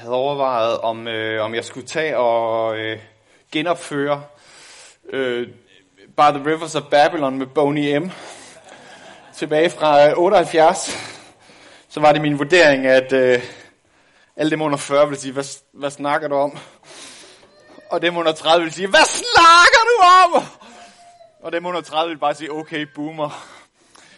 Havde 0.00 0.14
overvejet, 0.14 0.78
om, 0.78 1.08
øh, 1.08 1.44
om 1.44 1.54
jeg 1.54 1.64
skulle 1.64 1.86
tage 1.86 2.16
og 2.16 2.76
øh, 2.78 2.98
genopføre 3.52 4.22
øh, 5.10 5.48
By 6.16 6.20
the 6.20 6.46
Rivers 6.46 6.74
of 6.74 6.82
Babylon 6.82 7.38
med 7.38 7.46
Boney 7.46 7.96
M. 7.96 8.10
Tilbage 9.36 9.70
fra 9.70 10.08
øh, 10.08 10.18
78. 10.18 10.90
Så 11.88 12.00
var 12.00 12.12
det 12.12 12.22
min 12.22 12.38
vurdering, 12.38 12.86
at 12.86 13.12
øh, 13.12 13.42
alle 14.36 14.50
dem 14.50 14.62
under 14.62 14.78
40 14.78 15.06
ville 15.06 15.20
sige, 15.20 15.32
hvad, 15.32 15.44
hvad 15.72 15.90
snakker 15.90 16.28
du 16.28 16.34
om? 16.34 16.58
Og 17.90 18.02
dem 18.02 18.16
under 18.16 18.32
30 18.32 18.60
ville 18.62 18.74
sige, 18.74 18.88
hvad 18.88 19.04
snakker 19.04 19.80
du 19.90 20.02
om? 20.24 20.44
Og 21.42 21.52
dem 21.52 21.66
under 21.66 21.80
30 21.80 22.08
ville 22.08 22.20
bare 22.20 22.34
sige, 22.34 22.52
okay, 22.52 22.86
boomer. 22.94 23.46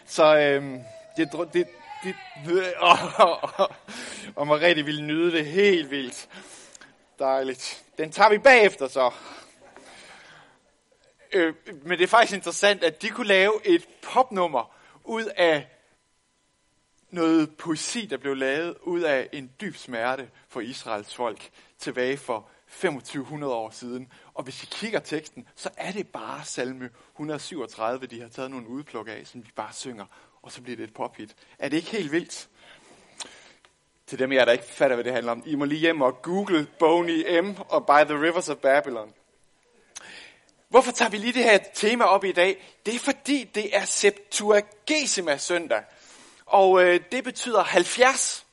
Så 0.07 0.37
øh, 0.37 0.63
det, 1.17 1.29
det, 1.53 1.67
det, 2.05 2.15
og 4.37 4.47
Mariette 4.47 4.85
ville 4.85 5.03
nyde 5.03 5.33
det 5.33 5.47
helt 5.47 5.91
vildt. 5.91 6.29
Dejligt. 7.19 7.85
Den 7.99 8.11
tager 8.11 8.31
vi 8.31 8.39
bagefter 8.39 8.89
så. 8.89 9.11
Øh, 11.33 11.55
men 11.83 11.99
det 11.99 12.05
er 12.05 12.09
faktisk 12.09 12.37
interessant, 12.37 12.85
at 12.85 13.03
de 13.03 13.09
kunne 13.09 13.27
lave 13.27 13.67
et 13.67 13.89
popnummer 14.03 14.75
ud 15.05 15.25
af 15.37 15.69
noget 17.11 17.57
poesi, 17.57 18.07
der 18.07 18.17
blev 18.17 18.37
lavet 18.37 18.77
ud 18.83 19.01
af 19.01 19.29
en 19.33 19.51
dyb 19.61 19.77
smerte 19.77 20.31
for 20.49 20.61
Israels 20.61 21.15
folk 21.15 21.51
tilbage 21.79 22.17
for 22.17 22.49
2500 22.69 23.55
år 23.55 23.71
siden. 23.71 24.13
Og 24.35 24.45
hvis 24.45 24.63
I 24.63 24.67
kigger 24.67 25.01
teksten, 25.01 25.49
så 25.57 25.71
er 25.77 25.93
det 25.93 26.09
bare 26.09 26.45
salme 26.45 26.91
137, 27.15 28.07
de 28.07 28.21
har 28.21 28.29
taget 28.29 28.51
nogle 28.51 28.69
udpluk 28.69 29.09
af, 29.09 29.27
som 29.27 29.43
de 29.43 29.51
bare 29.53 29.73
synger, 29.73 30.07
og 30.43 30.53
så 30.53 30.63
bliver 30.63 30.77
det 30.77 30.85
et 30.85 30.95
pophit. 30.95 31.35
Er 31.59 31.69
det 31.69 31.77
ikke 31.77 31.91
helt 31.91 32.13
vildt? 32.13 32.49
Til 34.07 34.19
dem 34.19 34.33
jer, 34.33 34.45
der 34.45 34.53
ikke 34.53 34.65
fatter, 34.65 34.97
hvad 34.97 35.05
det 35.05 35.13
handler 35.13 35.33
om. 35.33 35.43
I 35.47 35.55
må 35.55 35.65
lige 35.65 35.79
hjem 35.79 36.01
og 36.01 36.23
google 36.23 36.67
Boney 36.79 37.41
M. 37.41 37.55
og 37.69 37.87
By 37.87 38.05
the 38.09 38.23
Rivers 38.23 38.49
of 38.49 38.57
Babylon. 38.57 39.15
Hvorfor 40.69 40.93
tager 40.93 41.09
vi 41.09 41.17
lige 41.17 41.33
det 41.33 41.45
her 41.45 41.59
tema 41.75 42.05
op 42.05 42.25
i 42.25 42.33
dag? 42.33 42.81
Det 42.87 42.95
er 42.95 42.99
fordi, 42.99 43.45
det 43.55 43.77
er 43.77 43.85
Septuagesima 43.85 45.37
søndag. 45.37 45.83
Og 46.47 46.85
øh, 46.85 47.01
det 47.13 47.25
betyder 47.25 47.63
70. 47.63 48.47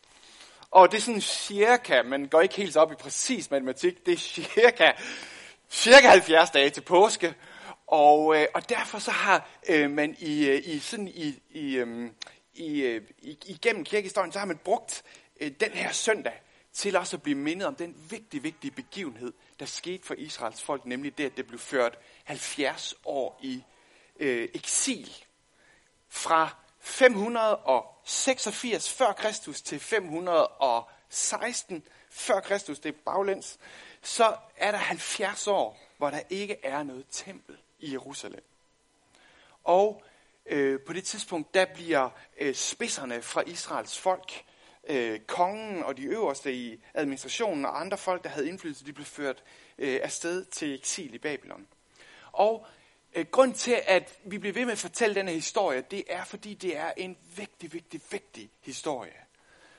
Og 0.72 0.92
det 0.92 0.98
er 0.98 1.02
sådan 1.02 1.22
cirka, 1.22 2.02
man 2.04 2.26
går 2.26 2.42
ikke 2.42 2.56
helt 2.56 2.78
op 2.78 2.92
i 2.92 2.96
præcis 2.96 3.52
matematik, 3.52 4.06
det 4.06 4.14
er 4.14 4.18
cirka, 4.18 4.92
cirka 5.70 6.08
70 6.08 6.50
dage 6.50 6.70
til 6.70 6.82
påske. 6.82 7.36
Og, 7.92 8.36
øh, 8.36 8.48
og 8.54 8.70
derfor 8.70 9.00
så 9.00 9.12
har 9.12 9.50
øh, 9.70 9.92
man 9.92 10.16
i, 10.20 10.50
øh, 10.50 10.62
i, 10.66 10.80
sådan 10.80 11.08
i, 11.08 11.40
i, 11.50 11.76
øhm, 11.76 12.06
øh, 12.06 12.12
i, 12.54 12.82
øh, 12.82 13.02
igennem 13.46 13.84
kirkehistorien, 13.84 14.32
så 14.32 14.40
har 14.40 14.46
man 14.46 14.58
brugt 14.58 15.04
øh, 15.40 15.52
den 15.60 15.72
her 15.72 15.92
søndag 15.92 16.42
til 16.74 16.96
også 16.96 17.18
at 17.18 17.24
blive 17.24 17.38
mindet 17.38 17.68
om 17.68 17.76
den 17.76 17.96
vigtige, 18.10 18.42
vigtige 18.42 18.72
begivenhed, 18.72 19.34
der 19.60 19.66
skete 19.66 20.06
for 20.06 20.14
Israels 20.14 20.62
folk, 20.62 20.86
nemlig 20.86 21.18
det, 21.18 21.26
at 21.26 21.38
det 21.38 21.48
blev 21.48 21.60
ført 21.60 21.98
70 22.24 22.96
år 23.06 23.40
i 23.42 23.64
øh, 24.20 24.50
eksil. 24.54 25.16
Fra 26.10 26.56
586 26.80 28.94
før 28.94 29.14
Kristus 29.14 29.62
til 29.62 29.80
516 29.80 31.84
før 32.10 32.40
Kristus, 32.40 32.80
det 32.80 32.90
er 32.90 32.98
baglæns, 33.06 33.60
så 34.02 34.36
er 34.58 34.72
der 34.72 34.78
70 34.78 35.48
år, 35.48 35.80
hvor 35.98 36.10
der 36.10 36.22
ikke 36.30 36.58
er 36.64 36.84
noget 36.84 37.06
tempel 37.12 37.58
i 37.80 37.92
Jerusalem. 37.92 38.44
Og 39.64 40.04
øh, 40.46 40.80
på 40.82 40.94
det 40.94 41.04
tidspunkt, 41.04 41.54
der 41.54 41.66
bliver 41.66 42.10
øh, 42.40 42.56
spidserne 42.56 43.22
fra 43.22 43.42
Israels 43.42 43.98
folk, 43.98 44.46
øh, 44.90 45.20
kongen 45.20 45.84
og 45.84 45.98
de 45.98 46.04
øverste 46.04 46.54
i 46.54 46.84
administrationen 46.94 47.66
og 47.66 47.82
andre 47.82 47.98
folk, 47.98 48.24
der 48.24 48.30
havde 48.30 48.50
indflydelse, 48.50 48.86
de 48.86 48.94
blev 48.94 49.06
ført 49.06 49.44
øh, 49.78 50.00
afsted 50.04 50.46
til 50.46 50.74
eksil 50.74 51.14
i 51.14 51.18
Babylon. 51.18 51.68
Og 52.32 52.68
øh, 53.16 53.26
grund 53.26 53.54
til, 53.54 53.82
at 53.86 54.20
vi 54.24 54.38
bliver 54.38 54.54
ved 54.54 54.66
med 54.66 54.72
at 54.72 54.78
fortælle 54.78 55.16
denne 55.16 55.32
historie, 55.32 55.84
det 55.92 56.04
er, 56.08 56.24
fordi 56.24 56.54
det 56.54 56.78
er 56.78 56.92
en 56.98 57.18
vigtig, 57.36 57.74
vigtig, 57.74 58.02
vigtig 58.12 58.50
historie, 58.62 59.18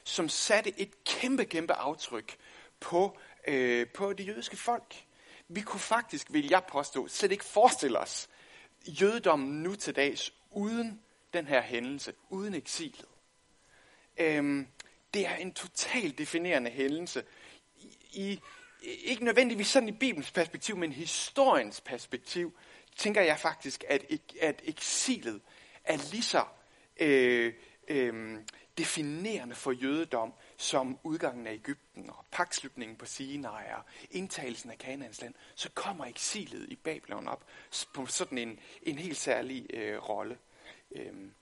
som 0.05 0.29
satte 0.29 0.81
et 0.81 1.05
kæmpe, 1.05 1.45
kæmpe 1.45 1.73
aftryk 1.73 2.37
på, 2.81 3.19
øh, 3.47 3.89
på 3.89 4.13
det 4.13 4.27
jødiske 4.27 4.57
folk. 4.57 5.05
Vi 5.53 5.61
kunne 5.61 5.81
faktisk, 5.81 6.33
vil 6.33 6.49
jeg 6.49 6.63
påstå, 6.69 7.09
slet 7.09 7.33
ikke 7.33 7.45
forestille 7.45 7.99
os 7.99 8.29
jødedommen 8.87 9.63
nu 9.63 9.75
til 9.75 9.97
dags 9.97 10.33
uden 10.51 11.01
den 11.33 11.47
her 11.47 11.63
hændelse, 11.63 12.13
uden 12.29 12.55
eksilet. 12.55 13.05
Øhm, 14.17 14.67
det 15.15 15.27
er 15.27 15.35
en 15.35 15.53
totalt 15.53 16.19
definerende 16.19 16.71
hændelse. 16.71 17.25
I, 17.77 17.97
i, 18.13 18.41
ikke 18.83 19.25
nødvendigvis 19.25 19.67
sådan 19.67 19.89
i 19.89 19.93
Bibelens 19.93 20.31
perspektiv, 20.31 20.77
men 20.77 20.93
historiens 20.93 21.81
perspektiv, 21.81 22.57
tænker 22.97 23.23
jeg 23.23 23.39
faktisk, 23.39 23.85
at, 23.89 24.05
at 24.41 24.63
eksilet 24.65 25.41
er 25.85 26.11
lige 26.11 26.23
så 26.23 26.45
øh, 27.01 27.55
øh, 27.89 28.39
definerende 28.79 29.55
for 29.55 29.73
jødedom 29.73 30.33
som 30.61 30.99
udgangen 31.03 31.47
af 31.47 31.53
Ægypten 31.53 32.11
og 32.11 32.25
pakslutningen 32.31 32.97
på 32.97 33.07
Sinai 33.07 33.65
og 33.77 33.83
indtagelsen 34.11 34.71
af 34.71 34.79
Kanaans 34.79 35.21
land, 35.21 35.35
så 35.55 35.69
kommer 35.75 36.05
eksilet 36.05 36.69
i 36.69 36.77
Babylon 36.77 37.29
op 37.29 37.45
på 37.95 38.07
sådan 38.07 38.39
en, 38.39 38.59
en 38.83 38.99
helt 38.99 39.17
særlig 39.17 39.67
øh, 39.75 40.09
rolle. 40.09 40.39
Øhm. 40.97 41.33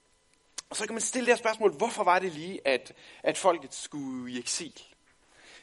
Og 0.71 0.77
så 0.77 0.87
kan 0.87 0.95
man 0.95 1.01
stille 1.01 1.27
det 1.27 1.35
her 1.35 1.39
spørgsmål, 1.39 1.73
hvorfor 1.73 2.05
var 2.05 2.19
det 2.19 2.33
lige, 2.33 2.69
at, 2.69 2.93
at 3.23 3.39
folket 3.39 3.75
skulle 3.75 4.33
i 4.33 4.39
eksil? 4.39 4.83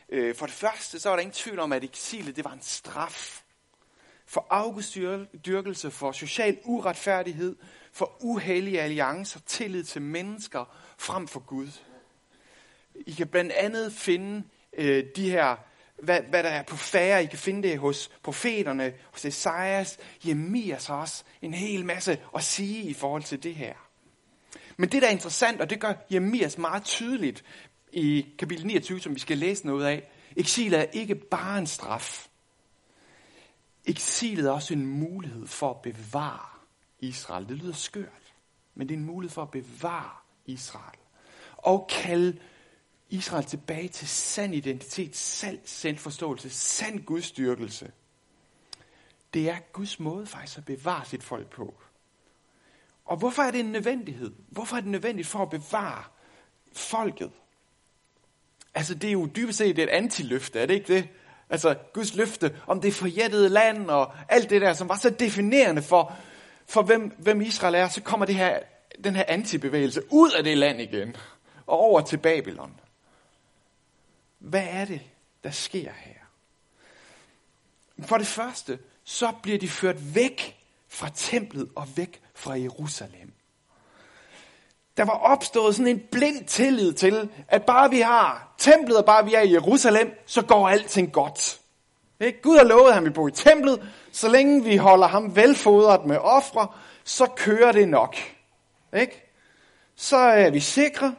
Øh, 0.09 0.35
for 0.35 0.45
det 0.45 0.55
første, 0.55 0.99
så 0.99 1.09
var 1.09 1.15
der 1.15 1.21
ingen 1.21 1.33
tvivl 1.33 1.59
om, 1.59 1.73
at 1.73 1.83
eksilet 1.83 2.35
det 2.35 2.45
var 2.45 2.53
en 2.53 2.61
straf. 2.61 3.43
For 4.25 4.47
afgudstyrkelse, 4.49 5.91
for 5.91 6.11
social 6.11 6.57
uretfærdighed, 6.63 7.55
for 7.91 8.17
uhellige 8.19 8.81
alliancer, 8.81 9.39
tillid 9.39 9.83
til 9.83 10.01
mennesker 10.01 10.75
frem 10.97 11.27
for 11.27 11.39
Gud. 11.39 11.71
I 13.05 13.11
kan 13.11 13.27
blandt 13.27 13.51
andet 13.51 13.93
finde 13.93 14.43
øh, 14.77 15.03
de 15.15 15.29
her, 15.29 15.55
hvad, 16.03 16.19
hvad 16.29 16.43
der 16.43 16.49
er 16.49 16.63
på 16.63 16.75
færre. 16.77 17.23
I 17.23 17.25
kan 17.25 17.39
finde 17.39 17.67
det 17.67 17.79
hos 17.79 18.11
profeterne, 18.23 18.93
hos 19.11 19.25
Esajas, 19.25 19.97
Jemias 20.27 20.89
også. 20.89 21.23
En 21.41 21.53
hel 21.53 21.85
masse 21.85 22.19
at 22.35 22.43
sige 22.43 22.83
i 22.83 22.93
forhold 22.93 23.23
til 23.23 23.43
det 23.43 23.55
her. 23.55 23.73
Men 24.77 24.89
det, 24.89 25.01
der 25.01 25.07
er 25.07 25.11
interessant, 25.11 25.61
og 25.61 25.69
det 25.69 25.79
gør 25.79 25.93
Jemias 26.11 26.57
meget 26.57 26.83
tydeligt 26.83 27.43
i 27.91 28.25
kapitel 28.39 28.65
29, 28.67 28.99
som 28.99 29.15
vi 29.15 29.19
skal 29.19 29.37
læse 29.37 29.65
noget 29.65 29.85
af, 29.85 30.09
eksilet 30.35 30.79
er 30.79 30.85
ikke 30.93 31.15
bare 31.15 31.57
en 31.57 31.67
straf. 31.67 32.27
Eksilet 33.85 34.45
er 34.45 34.51
også 34.51 34.73
en 34.73 34.85
mulighed 34.85 35.47
for 35.47 35.69
at 35.69 35.81
bevare 35.81 36.59
Israel. 36.99 37.47
Det 37.47 37.57
lyder 37.57 37.73
skørt, 37.73 38.33
men 38.75 38.89
det 38.89 38.95
er 38.95 38.99
en 38.99 39.05
mulighed 39.05 39.33
for 39.33 39.41
at 39.41 39.51
bevare 39.51 40.11
Israel. 40.45 40.99
Og 41.57 41.87
kalde 41.89 42.37
Israel 43.09 43.45
tilbage 43.45 43.87
til 43.87 44.07
sand 44.07 44.55
identitet, 44.55 45.15
sand 45.15 45.59
selvforståelse, 45.65 46.49
sand 46.49 47.03
gudstyrkelse. 47.05 47.91
Det 49.33 49.49
er 49.49 49.57
Guds 49.73 49.99
måde 49.99 50.25
faktisk 50.25 50.57
at 50.57 50.65
bevare 50.65 51.05
sit 51.05 51.23
folk 51.23 51.49
på. 51.49 51.73
Og 53.05 53.17
hvorfor 53.17 53.43
er 53.43 53.51
det 53.51 53.59
en 53.59 53.71
nødvendighed? 53.71 54.31
Hvorfor 54.49 54.77
er 54.77 54.81
det 54.81 54.89
nødvendigt 54.89 55.27
for 55.27 55.39
at 55.39 55.49
bevare 55.49 56.03
folket? 56.73 57.31
Altså, 58.75 58.95
det 58.95 59.07
er 59.07 59.11
jo 59.11 59.29
dybest 59.35 59.57
set 59.57 59.79
et 59.79 59.89
antiløfte, 59.89 60.59
er 60.59 60.65
det 60.65 60.73
ikke 60.73 60.93
det? 60.93 61.09
Altså, 61.49 61.75
Guds 61.93 62.15
løfte 62.15 62.55
om 62.67 62.81
det 62.81 62.93
forjættede 62.93 63.49
land 63.49 63.89
og 63.89 64.13
alt 64.29 64.49
det 64.49 64.61
der, 64.61 64.73
som 64.73 64.89
var 64.89 64.97
så 64.97 65.09
definerende 65.09 65.81
for, 65.81 66.15
for 66.67 66.81
hvem, 66.81 67.15
hvem 67.19 67.41
Israel 67.41 67.75
er, 67.75 67.87
så 67.87 68.01
kommer 68.01 68.25
det 68.25 68.35
her, 68.35 68.59
den 69.03 69.15
her 69.15 69.23
antibevægelse 69.27 70.01
ud 70.11 70.31
af 70.31 70.43
det 70.43 70.57
land 70.57 70.81
igen 70.81 71.15
og 71.67 71.79
over 71.79 72.01
til 72.01 72.17
Babylon. 72.17 72.79
Hvad 74.45 74.63
er 74.69 74.85
det, 74.85 75.01
der 75.43 75.51
sker 75.51 75.91
her? 75.95 76.13
For 78.05 78.17
det 78.17 78.27
første, 78.27 78.79
så 79.03 79.33
bliver 79.43 79.57
de 79.57 79.69
ført 79.69 80.15
væk 80.15 80.57
fra 80.87 81.09
templet 81.15 81.69
og 81.75 81.87
væk 81.95 82.21
fra 82.35 82.59
Jerusalem. 82.59 83.33
Der 84.97 85.05
var 85.05 85.13
opstået 85.13 85.75
sådan 85.75 85.87
en 85.87 86.03
blind 86.11 86.45
tillid 86.45 86.93
til, 86.93 87.29
at 87.47 87.65
bare 87.65 87.89
vi 87.89 87.99
har 87.99 88.55
templet, 88.57 88.97
og 88.97 89.05
bare 89.05 89.25
vi 89.25 89.33
er 89.33 89.41
i 89.41 89.53
Jerusalem, 89.53 90.23
så 90.25 90.41
går 90.41 90.69
alting 90.69 91.11
godt. 91.11 91.59
Ikke? 92.19 92.41
Gud 92.41 92.57
har 92.57 92.63
lovet, 92.65 92.87
at 92.87 92.93
han 92.93 93.03
vil 93.03 93.13
bo 93.13 93.27
i 93.27 93.31
templet. 93.31 93.91
Så 94.11 94.29
længe 94.29 94.63
vi 94.63 94.77
holder 94.77 95.07
ham 95.07 95.35
velfodret 95.35 96.05
med 96.05 96.17
ofre, 96.17 96.67
så 97.03 97.25
kører 97.35 97.71
det 97.71 97.89
nok. 97.89 98.15
Ikke? 98.97 99.33
Så 99.95 100.17
er 100.17 100.49
vi 100.49 100.59
sikre. 100.59 101.15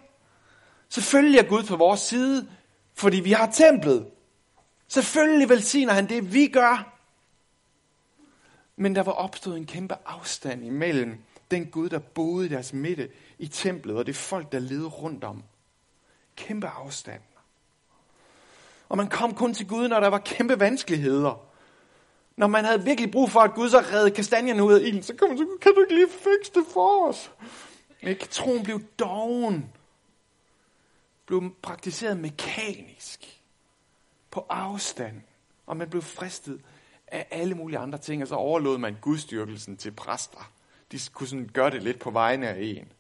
Selvfølgelig 0.88 1.38
er 1.38 1.48
Gud 1.48 1.62
på 1.62 1.76
vores 1.76 2.00
side, 2.00 2.48
fordi 2.96 3.20
vi 3.20 3.32
har 3.32 3.50
templet. 3.50 4.06
Selvfølgelig 4.88 5.48
velsigner 5.48 5.92
han 5.92 6.08
det, 6.08 6.32
vi 6.32 6.46
gør. 6.46 6.92
Men 8.76 8.96
der 8.96 9.02
var 9.02 9.12
opstået 9.12 9.56
en 9.56 9.66
kæmpe 9.66 9.94
afstand 10.06 10.64
imellem 10.64 11.18
den 11.50 11.66
Gud, 11.66 11.88
der 11.88 11.98
boede 11.98 12.46
i 12.46 12.48
deres 12.48 12.72
midte 12.72 13.08
i 13.38 13.48
templet, 13.48 13.96
og 13.96 14.06
det 14.06 14.16
folk, 14.16 14.52
der 14.52 14.58
levede 14.58 14.88
rundt 14.88 15.24
om. 15.24 15.42
Kæmpe 16.36 16.68
afstand. 16.68 17.20
Og 18.88 18.96
man 18.96 19.08
kom 19.08 19.34
kun 19.34 19.54
til 19.54 19.68
Gud, 19.68 19.88
når 19.88 20.00
der 20.00 20.08
var 20.08 20.18
kæmpe 20.18 20.60
vanskeligheder. 20.60 21.46
Når 22.36 22.46
man 22.46 22.64
havde 22.64 22.84
virkelig 22.84 23.10
brug 23.10 23.30
for, 23.30 23.40
at 23.40 23.54
Gud 23.54 23.70
så 23.70 23.78
redde 23.78 24.10
kastanjerne 24.10 24.64
ud 24.64 24.72
af 24.72 24.80
ilden, 24.80 25.02
så 25.02 25.14
kom 25.14 25.28
man 25.28 25.38
så, 25.38 25.46
kan 25.62 25.74
du 25.74 25.80
ikke 25.80 25.94
lige 25.94 26.08
fikse 26.08 26.52
det 26.54 26.64
for 26.72 27.08
os? 27.08 27.30
Ikke? 28.02 28.26
Troen 28.26 28.62
blev 28.62 28.80
doven. 28.98 29.72
Blev 31.26 31.54
praktiseret 31.62 32.16
mekanisk. 32.16 33.42
På 34.30 34.46
afstand. 34.48 35.22
Og 35.66 35.76
man 35.76 35.90
blev 35.90 36.02
fristet 36.02 36.60
af 37.06 37.26
alle 37.30 37.54
mulige 37.54 37.78
andre 37.78 37.98
ting, 37.98 38.22
og 38.22 38.28
så 38.28 38.34
overlod 38.34 38.78
man 38.78 38.96
gudstyrkelsen 39.00 39.76
til 39.76 39.90
præster. 39.90 40.52
De 40.92 40.98
kunne 41.12 41.26
sådan 41.28 41.50
gøre 41.52 41.70
det 41.70 41.82
lidt 41.82 41.98
på 41.98 42.10
vegne 42.10 42.48
af 42.48 42.58
en. 42.60 42.92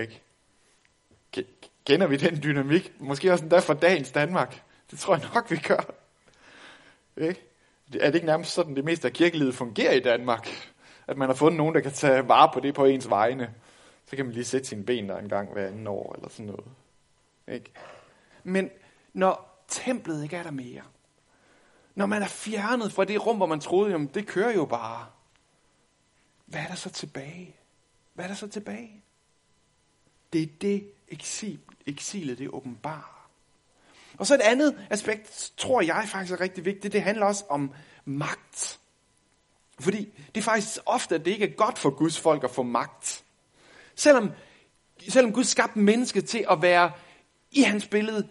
Ikke? 0.00 0.22
Kender 1.86 2.06
vi 2.06 2.16
den 2.16 2.42
dynamik? 2.42 2.92
Måske 2.98 3.32
også 3.32 3.44
endda 3.44 3.58
fra 3.58 3.74
dagens 3.74 4.12
Danmark. 4.12 4.62
Det 4.90 4.98
tror 4.98 5.16
jeg 5.16 5.28
nok, 5.34 5.50
vi 5.50 5.56
gør. 5.56 5.94
Ikke? 7.16 7.40
Er 8.00 8.06
det 8.06 8.14
ikke 8.14 8.26
nærmest 8.26 8.52
sådan, 8.52 8.76
det 8.76 8.84
meste 8.84 9.08
af 9.08 9.14
kirkelivet 9.14 9.54
fungerer 9.54 9.92
i 9.92 10.00
Danmark? 10.00 10.48
At 11.06 11.16
man 11.16 11.28
har 11.28 11.34
fundet 11.34 11.56
nogen, 11.56 11.74
der 11.74 11.80
kan 11.80 11.92
tage 11.92 12.28
vare 12.28 12.50
på 12.54 12.60
det 12.60 12.74
på 12.74 12.84
ens 12.84 13.10
vegne. 13.10 13.54
Så 14.06 14.16
kan 14.16 14.24
man 14.24 14.34
lige 14.34 14.44
sætte 14.44 14.68
sine 14.68 14.84
ben 14.84 15.08
der 15.08 15.18
en 15.18 15.28
gang 15.28 15.52
hver 15.52 15.66
anden 15.66 15.86
år, 15.86 16.14
eller 16.14 16.28
sådan 16.28 16.46
noget. 16.46 16.64
Ikke? 17.48 17.72
Men 18.44 18.70
når 19.12 19.64
templet 19.68 20.22
ikke 20.22 20.36
er 20.36 20.42
der 20.42 20.50
mere, 20.50 20.82
når 21.94 22.06
man 22.06 22.22
er 22.22 22.28
fjernet 22.28 22.92
fra 22.92 23.04
det 23.04 23.26
rum, 23.26 23.36
hvor 23.36 23.46
man 23.46 23.60
troede, 23.60 23.90
jamen 23.90 24.06
det 24.06 24.26
kører 24.26 24.52
jo 24.52 24.64
bare. 24.64 25.06
Hvad 26.46 26.60
er 26.60 26.66
der 26.66 26.74
så 26.74 26.90
tilbage? 26.90 27.56
Hvad 28.14 28.24
er 28.24 28.28
der 28.28 28.34
så 28.34 28.48
tilbage? 28.48 29.04
Det 30.32 30.42
er 30.42 30.46
det 30.60 30.90
eksil, 31.08 31.60
eksilet, 31.86 32.38
det 32.38 32.48
åbenbart. 32.48 33.04
Og 34.18 34.26
så 34.26 34.34
et 34.34 34.40
andet 34.40 34.86
aspekt, 34.90 35.52
tror 35.56 35.80
jeg 35.80 36.04
faktisk 36.08 36.32
er 36.32 36.40
rigtig 36.40 36.64
vigtigt, 36.64 36.92
det 36.92 37.02
handler 37.02 37.26
også 37.26 37.44
om 37.48 37.74
magt. 38.04 38.80
Fordi 39.80 40.08
det 40.34 40.40
er 40.40 40.44
faktisk 40.44 40.78
ofte, 40.86 41.14
at 41.14 41.24
det 41.24 41.30
ikke 41.30 41.46
er 41.46 41.56
godt 41.56 41.78
for 41.78 41.90
Guds 41.90 42.20
folk 42.20 42.44
at 42.44 42.50
få 42.50 42.62
magt. 42.62 43.24
Selvom, 43.94 44.30
selvom 45.08 45.32
Gud 45.32 45.44
skabte 45.44 45.78
mennesket 45.78 46.28
til 46.28 46.46
at 46.50 46.62
være 46.62 46.92
i 47.52 47.62
hans 47.62 47.86
billede, 47.86 48.28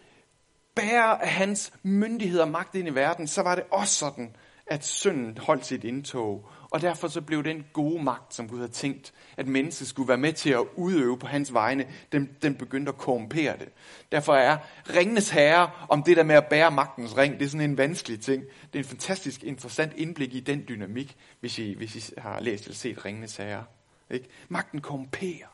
bærer 0.76 1.18
af 1.18 1.30
hans 1.30 1.74
myndighed 1.84 2.40
og 2.40 2.48
magt 2.48 2.76
ind 2.76 2.88
i 2.88 2.96
verden, 2.96 3.28
så 3.28 3.42
var 3.42 3.56
det 3.56 3.64
også 3.72 3.96
sådan, 3.96 4.36
at 4.68 4.86
synden 4.86 5.38
holdt 5.38 5.66
sit 5.66 5.84
indtog. 5.84 6.50
Og 6.72 6.82
derfor 6.82 7.08
så 7.08 7.22
blev 7.22 7.44
den 7.44 7.66
gode 7.74 8.04
magt, 8.04 8.34
som 8.34 8.48
Gud 8.48 8.58
havde 8.58 8.72
tænkt, 8.72 9.14
at 9.38 9.48
mennesket 9.48 9.88
skulle 9.88 10.08
være 10.08 10.18
med 10.18 10.34
til 10.34 10.50
at 10.50 10.66
udøve 10.76 11.20
på 11.20 11.28
hans 11.28 11.54
vegne, 11.54 11.86
den, 12.12 12.30
den 12.42 12.56
begyndte 12.56 12.90
at 12.90 12.98
korrumpere 12.98 13.58
det. 13.58 13.70
Derfor 14.12 14.34
er 14.34 14.58
ringenes 14.90 15.30
herre 15.30 15.72
om 15.90 16.04
det 16.04 16.18
der 16.18 16.24
med 16.24 16.36
at 16.36 16.48
bære 16.50 16.72
magtens 16.72 17.18
ring, 17.18 17.40
det 17.40 17.46
er 17.46 17.50
sådan 17.50 17.70
en 17.70 17.78
vanskelig 17.78 18.22
ting. 18.22 18.44
Det 18.44 18.80
er 18.80 18.84
en 18.84 18.90
fantastisk 18.90 19.44
interessant 19.44 19.94
indblik 19.96 20.34
i 20.34 20.40
den 20.40 20.64
dynamik, 20.70 21.16
hvis 21.40 21.60
I, 21.60 21.74
hvis 21.74 21.96
I 21.96 22.14
har 22.18 22.40
læst 22.40 22.64
eller 22.64 22.76
set 22.76 23.06
ringenes 23.06 23.36
herre. 23.36 23.64
Ikke? 24.10 24.28
Magten 24.50 24.82
korrumperer. 24.82 25.48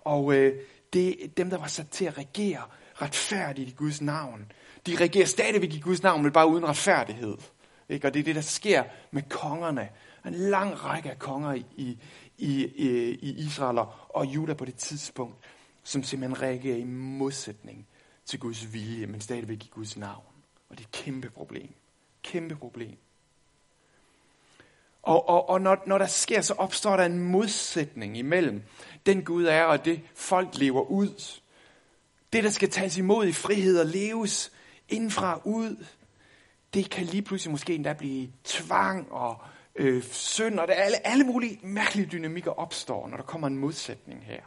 Og 0.00 0.34
øh, 0.34 0.60
det 0.94 1.24
er 1.24 1.28
dem, 1.28 1.50
der 1.50 1.58
var 1.58 1.66
sat 1.66 1.88
til 1.88 2.04
at 2.04 2.18
regere 2.18 2.62
retfærdigt 3.02 3.68
i 3.68 3.72
Guds 3.72 4.00
navn. 4.00 4.52
De 4.86 4.96
regerer 4.96 5.26
stadigvæk 5.26 5.74
i 5.74 5.80
Guds 5.80 6.02
navn, 6.02 6.22
men 6.22 6.32
bare 6.32 6.48
uden 6.48 6.66
retfærdighed. 6.66 7.36
Ikke? 7.88 8.08
Og 8.08 8.14
det 8.14 8.20
er 8.20 8.24
det, 8.24 8.34
der 8.34 8.40
sker 8.40 8.84
med 9.10 9.22
kongerne. 9.22 9.88
En 10.26 10.34
lang 10.34 10.84
række 10.84 11.10
af 11.10 11.18
konger 11.18 11.54
i, 11.54 11.66
i, 11.76 11.98
i, 12.38 12.64
i 13.22 13.44
Israel 13.46 13.78
og 14.08 14.26
Juda 14.26 14.54
på 14.54 14.64
det 14.64 14.74
tidspunkt, 14.74 15.36
som 15.82 16.02
simpelthen 16.02 16.42
reagerer 16.42 16.76
i 16.76 16.84
modsætning 16.84 17.86
til 18.26 18.40
Guds 18.40 18.72
vilje, 18.72 19.06
men 19.06 19.20
stadigvæk 19.20 19.64
i 19.64 19.70
Guds 19.74 19.96
navn. 19.96 20.24
Og 20.68 20.78
det 20.78 20.84
er 20.84 20.88
et 20.88 20.92
kæmpe 20.92 21.30
problem. 21.30 21.74
Kæmpe 22.22 22.56
problem. 22.56 22.96
Og, 25.04 25.28
og, 25.28 25.48
og 25.48 25.60
når, 25.60 25.82
når 25.86 25.98
der 25.98 26.06
sker, 26.06 26.40
så 26.40 26.54
opstår 26.54 26.96
der 26.96 27.04
en 27.04 27.18
modsætning 27.18 28.18
imellem 28.18 28.62
den 29.06 29.24
Gud 29.24 29.44
er, 29.44 29.62
og 29.62 29.84
det 29.84 30.00
folk 30.14 30.48
lever 30.58 30.82
ud. 30.82 31.40
Det, 32.32 32.44
der 32.44 32.50
skal 32.50 32.70
tages 32.70 32.96
imod 32.96 33.26
i 33.26 33.32
frihed 33.32 33.80
og 33.80 33.86
leves 33.86 34.52
indfra 34.88 35.40
ud, 35.44 35.86
det 36.74 36.90
kan 36.90 37.04
lige 37.04 37.22
pludselig 37.22 37.50
måske 37.50 37.74
endda 37.74 37.92
blive 37.92 38.28
tvang 38.44 39.12
og 39.12 39.36
øh, 39.76 40.02
synd, 40.02 40.58
og 40.58 40.68
det, 40.68 40.74
alle, 40.76 41.06
alle 41.06 41.24
mulige 41.24 41.58
mærkelige 41.62 42.08
dynamikker 42.12 42.50
opstår, 42.50 43.08
når 43.08 43.16
der 43.16 43.24
kommer 43.24 43.46
en 43.46 43.58
modsætning 43.58 44.24
her. 44.24 44.40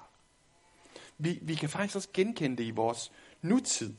Vi, 1.18 1.40
vi 1.42 1.56
kan 1.56 1.70
faktisk 1.70 1.96
også 1.96 2.10
genkende 2.14 2.58
det 2.58 2.64
i 2.64 2.72
vores 2.72 3.12
nutid. 3.42 3.94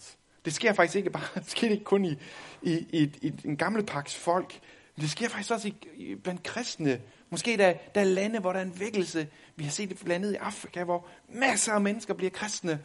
Det 0.44 0.54
sker 0.54 0.72
faktisk 0.72 0.96
ikke 0.96 1.10
bare, 1.10 1.24
det 1.40 1.50
sker 1.50 1.70
ikke 1.70 1.84
kun 1.84 2.04
i, 2.04 2.18
i, 2.62 2.72
i, 2.72 3.12
i 3.22 3.32
en 3.44 3.56
gamle 3.56 3.82
paks 3.82 4.14
folk, 4.14 4.60
men 4.98 5.02
det 5.02 5.10
sker 5.10 5.28
faktisk 5.28 5.50
også 5.50 5.68
i, 5.68 5.74
i, 5.94 6.14
blandt 6.14 6.42
kristne. 6.42 7.02
Måske 7.30 7.56
der, 7.56 7.74
der 7.94 8.00
er 8.00 8.04
lande, 8.04 8.38
hvor 8.40 8.52
der 8.52 8.60
er 8.60 8.64
en 8.64 8.80
vækkelse. 8.80 9.28
Vi 9.56 9.64
har 9.64 9.70
set 9.70 9.88
det 9.88 9.98
blandt 9.98 10.24
andet 10.24 10.32
i 10.32 10.36
Afrika, 10.36 10.84
hvor 10.84 11.06
masser 11.28 11.72
af 11.72 11.80
mennesker 11.80 12.14
bliver 12.14 12.30
kristne. 12.30 12.84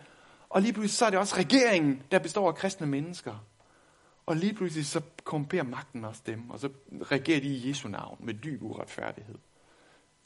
Og 0.50 0.62
lige 0.62 0.74
pludselig 0.74 0.98
så 0.98 1.06
er 1.06 1.10
det 1.10 1.19
også 1.19 1.38
regeringen, 1.38 2.04
der 2.12 2.19
består 2.19 2.48
af 2.48 2.56
kristne 2.56 2.88
mennesker. 2.88 3.45
Og 4.25 4.36
lige 4.36 4.54
pludselig 4.54 4.86
så 4.86 5.01
komperer 5.24 5.63
magten 5.63 6.06
også 6.06 6.21
dem, 6.25 6.50
og 6.50 6.60
så 6.60 6.69
regerer 7.01 7.39
de 7.39 7.48
i 7.48 7.69
Jesu 7.69 7.88
navn 7.88 8.18
med 8.19 8.33
dyb 8.33 8.63
uretfærdighed. 8.63 9.38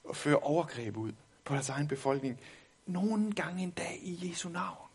Og 0.03 0.15
fører 0.15 0.45
overgreb 0.45 0.97
ud 0.97 1.11
på 1.43 1.53
deres 1.53 1.69
egen 1.69 1.87
befolkning. 1.87 2.39
Nogle 2.85 3.31
gange 3.31 3.63
en 3.63 3.71
dag 3.71 3.99
i 4.01 4.29
Jesu 4.29 4.49
navn. 4.49 4.87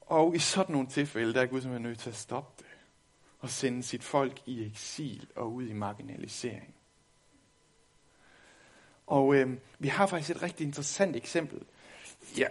Og 0.00 0.36
i 0.36 0.38
sådan 0.38 0.72
nogle 0.72 0.88
tilfælde, 0.88 1.34
der 1.34 1.42
er 1.42 1.46
Gud 1.46 1.60
simpelthen 1.60 1.88
nødt 1.88 1.98
til 1.98 2.10
at 2.10 2.16
stoppe 2.16 2.62
det. 2.62 2.67
Og 3.40 3.50
sende 3.50 3.82
sit 3.82 4.04
folk 4.04 4.40
i 4.46 4.66
eksil 4.66 5.26
og 5.36 5.52
ud 5.52 5.66
i 5.66 5.72
marginalisering. 5.72 6.74
Og 9.06 9.34
øh, 9.34 9.48
vi 9.78 9.88
har 9.88 10.06
faktisk 10.06 10.30
et 10.36 10.42
rigtig 10.42 10.66
interessant 10.66 11.16
eksempel. 11.16 11.58
Ja, 12.38 12.46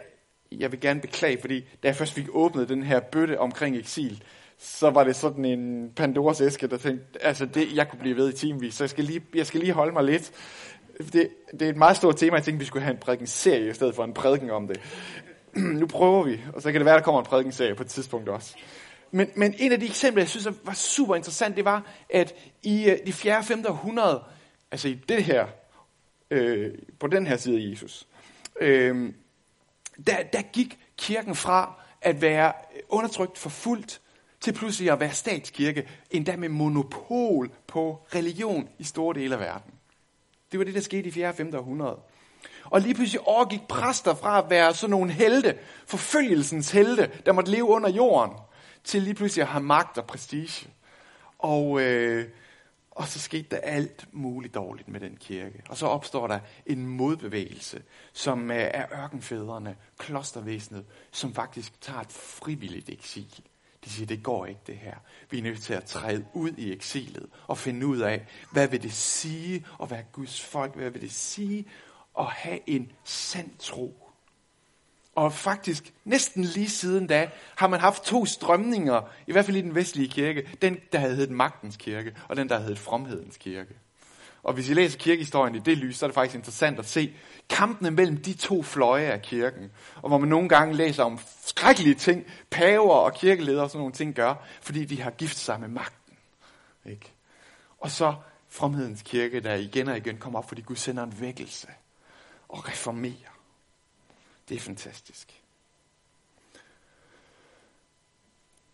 jeg 0.51 0.72
vil 0.72 0.80
gerne 0.80 1.01
beklage, 1.01 1.42
fordi 1.42 1.60
da 1.60 1.88
jeg 1.88 1.95
først 1.95 2.13
fik 2.13 2.28
åbnet 2.30 2.69
den 2.69 2.84
her 2.84 3.00
bøtte 3.00 3.39
omkring 3.39 3.78
eksil, 3.78 4.24
så 4.57 4.89
var 4.89 5.04
det 5.04 5.16
sådan 5.16 5.45
en 5.45 5.92
Pandoras 5.95 6.42
æske, 6.42 6.68
der 6.68 6.78
tænkte, 6.78 7.24
altså 7.24 7.45
det, 7.45 7.75
jeg 7.75 7.90
kunne 7.90 8.00
blive 8.00 8.16
ved 8.16 8.33
i 8.33 8.38
timevis, 8.38 8.74
så 8.74 8.83
jeg 8.83 8.90
skal 8.90 9.04
lige, 9.04 9.22
jeg 9.36 9.45
skal 9.45 9.60
lige 9.60 9.74
holde 9.74 9.94
mig 9.94 10.04
lidt. 10.04 10.31
Det, 10.98 11.30
det 11.51 11.62
er 11.62 11.69
et 11.69 11.78
meget 11.78 11.98
stort 11.98 12.16
tema, 12.18 12.36
jeg 12.36 12.44
tænkte, 12.44 12.60
vi 12.60 12.66
skulle 12.66 12.83
have 12.83 12.94
en 12.94 13.00
prædikenserie 13.00 13.69
i 13.69 13.73
stedet 13.73 13.95
for 13.95 14.04
en 14.04 14.14
prædiken 14.14 14.50
om 14.50 14.68
det. 14.68 14.80
nu 15.80 15.88
prøver 15.88 16.23
vi, 16.23 16.42
og 16.54 16.62
så 16.62 16.71
kan 16.71 16.81
det 16.81 16.85
være, 16.85 16.95
der 16.95 17.04
kommer 17.04 17.21
en 17.21 17.26
prædikenserie 17.26 17.76
på 17.76 17.83
et 17.83 17.90
tidspunkt 17.90 18.30
også. 18.30 18.56
Men, 19.11 19.30
men 19.35 19.56
en 19.57 19.71
af 19.71 19.80
de 19.80 19.85
eksempler, 19.85 20.23
jeg 20.23 20.30
synes 20.30 20.47
var 20.64 20.73
super 20.73 21.16
interessant, 21.16 21.56
det 21.56 21.66
var, 21.66 21.83
at 22.09 22.35
i 22.64 22.90
øh, 22.90 22.97
de 23.06 23.14
4. 23.14 23.37
og 23.37 23.45
5. 23.45 23.66
århundrede, 23.68 24.23
altså 24.71 24.87
i 24.87 24.94
det 24.94 25.23
her, 25.23 25.47
øh, 26.31 26.73
på 26.99 27.07
den 27.07 27.28
her 27.28 27.37
side 27.37 27.57
af 27.57 27.71
Jesus, 27.71 28.07
øh, 28.61 29.14
der, 30.07 30.23
der 30.33 30.42
gik 30.42 30.80
kirken 30.97 31.35
fra 31.35 31.73
at 32.02 32.21
være 32.21 32.54
undertrykt, 32.90 33.37
forfulgt, 33.37 34.02
til 34.40 34.54
pludselig 34.54 34.92
at 34.92 34.99
være 34.99 35.11
statskirke, 35.11 35.87
endda 36.11 36.35
med 36.35 36.49
monopol 36.49 37.52
på 37.68 37.99
religion 38.16 38.69
i 38.80 38.83
store 38.83 39.16
dele 39.16 39.35
af 39.35 39.42
verden. 39.42 39.71
Det 40.52 40.59
var 40.59 40.66
det, 40.66 40.73
der 40.73 40.81
skete 40.81 41.07
i 41.07 41.11
4. 41.11 41.28
og 41.28 41.35
5. 41.35 41.56
århundrede. 41.56 41.99
Og 42.64 42.81
lige 42.81 42.94
pludselig 42.94 43.21
overgik 43.21 43.61
præster 43.69 44.16
fra 44.16 44.40
at 44.40 44.49
være 44.49 44.73
sådan 44.73 44.92
nogle 44.92 45.11
helte, 45.11 45.57
forfølgelsens 45.85 46.71
helte, 46.71 47.11
der 47.26 47.31
måtte 47.31 47.52
leve 47.52 47.66
under 47.66 47.90
jorden, 47.90 48.37
til 48.84 49.02
lige 49.02 49.14
pludselig 49.14 49.42
at 49.42 49.48
have 49.48 49.64
magt 49.64 49.98
og 49.98 50.06
prestige. 50.06 50.69
Og, 51.38 51.81
øh, 51.81 52.30
og 52.92 53.07
så 53.07 53.19
skete 53.19 53.48
der 53.52 53.57
alt 53.57 54.07
muligt 54.12 54.54
dårligt 54.54 54.88
med 54.88 55.00
den 55.00 55.18
kirke. 55.18 55.64
Og 55.69 55.78
så 55.78 55.88
opstår 55.88 56.28
der 56.28 56.40
en 56.66 56.88
modbevægelse, 56.88 57.84
som 58.14 58.52
øh, 58.52 58.57
er 58.57 59.04
ørkenfædrene, 59.04 59.76
klostervæsenet, 59.98 60.86
som 61.12 61.34
faktisk 61.34 61.81
tager 61.81 62.00
et 62.00 62.12
frivilligt 62.12 62.90
eksil. 62.90 63.42
De 63.86 63.90
siger, 63.90 64.07
det 64.07 64.24
går 64.24 64.46
ikke 64.46 64.62
det 64.68 64.78
her. 64.78 64.96
Vi 65.30 65.40
er 65.40 65.44
nødt 65.44 65.62
til 65.62 65.74
at 65.74 65.84
træde 65.84 66.26
ud 66.34 66.52
i 66.57 66.72
eksilet 66.72 67.30
og 67.48 67.57
finde 67.57 67.88
ud 67.88 68.00
af, 68.00 68.26
hvad 68.52 68.68
vil 68.68 68.84
det 68.84 68.94
sige 68.94 69.66
at 69.81 69.92
være 69.92 70.04
Guds 70.12 70.42
folk? 70.42 70.76
Hvad 70.76 70.90
vil 70.90 71.02
det 71.02 71.12
sige 71.12 71.66
at 72.19 72.26
have 72.26 72.69
en 72.69 72.92
sand 73.04 73.52
tro? 73.60 74.06
Og 75.18 75.33
faktisk, 75.33 75.94
næsten 76.06 76.44
lige 76.44 76.69
siden 76.69 77.07
da, 77.07 77.30
har 77.56 77.68
man 77.68 77.80
haft 77.80 78.04
to 78.04 78.26
strømninger, 78.26 79.02
i 79.28 79.31
hvert 79.31 79.45
fald 79.45 79.57
i 79.57 79.62
den 79.62 79.76
vestlige 79.76 80.09
kirke. 80.09 80.50
Den, 80.62 80.78
der 80.92 81.00
havde 81.00 81.16
heddet 81.16 81.36
magtens 81.36 81.78
kirke, 81.78 82.16
og 82.28 82.36
den, 82.36 82.50
der 82.50 82.56
havde 82.56 82.68
heddet 82.68 82.80
fromhedens 82.80 83.38
kirke. 83.38 83.74
Og 84.44 84.54
hvis 84.54 84.69
I 84.69 84.74
læser 84.74 84.97
kirkehistorien 84.97 85.56
i 85.56 85.59
det 85.59 85.78
lys, 85.78 85.97
så 85.97 86.06
er 86.06 86.07
det 86.07 86.14
faktisk 86.14 86.36
interessant 86.36 86.80
at 86.80 86.86
se 86.86 87.14
kampene 87.50 87.92
mellem 87.92 88.18
de 88.18 88.33
to 88.33 88.64
fløje 88.64 89.06
af 89.06 89.21
kirken. 89.21 89.71
Og 89.95 90.09
hvor 90.09 90.18
man 90.18 90.30
nogle 90.30 90.50
gange 90.50 90.76
læser 90.76 91.04
om 91.04 91.19
skrækkelige 91.45 91.95
ting, 91.95 92.26
paver 92.50 92.95
og 92.95 93.14
kirkeledere 93.14 93.64
og 93.64 93.69
sådan 93.69 93.80
nogle 93.80 93.94
ting 93.94 94.16
gør, 94.16 94.36
fordi 94.62 94.86
de 94.86 95.02
har 95.02 95.12
gift 95.12 95.38
sig 95.38 95.59
med 95.59 95.68
magten. 95.68 96.18
Ikke? 96.86 97.14
Og 97.80 97.92
så 97.92 98.16
fromhedens 98.50 99.02
kirke, 99.02 99.40
der 99.40 99.56
igen 99.56 99.88
og 99.88 99.97
igen 99.97 100.18
kommer 100.18 100.40
op, 100.40 100.47
fordi 100.47 100.62
Gud 100.62 100.76
sender 100.76 101.04
en 101.04 101.19
vækkelse 101.19 101.68
og 102.50 102.69
reformerer. 102.69 103.37
Det 104.49 104.56
er 104.56 104.59
fantastisk. 104.59 105.44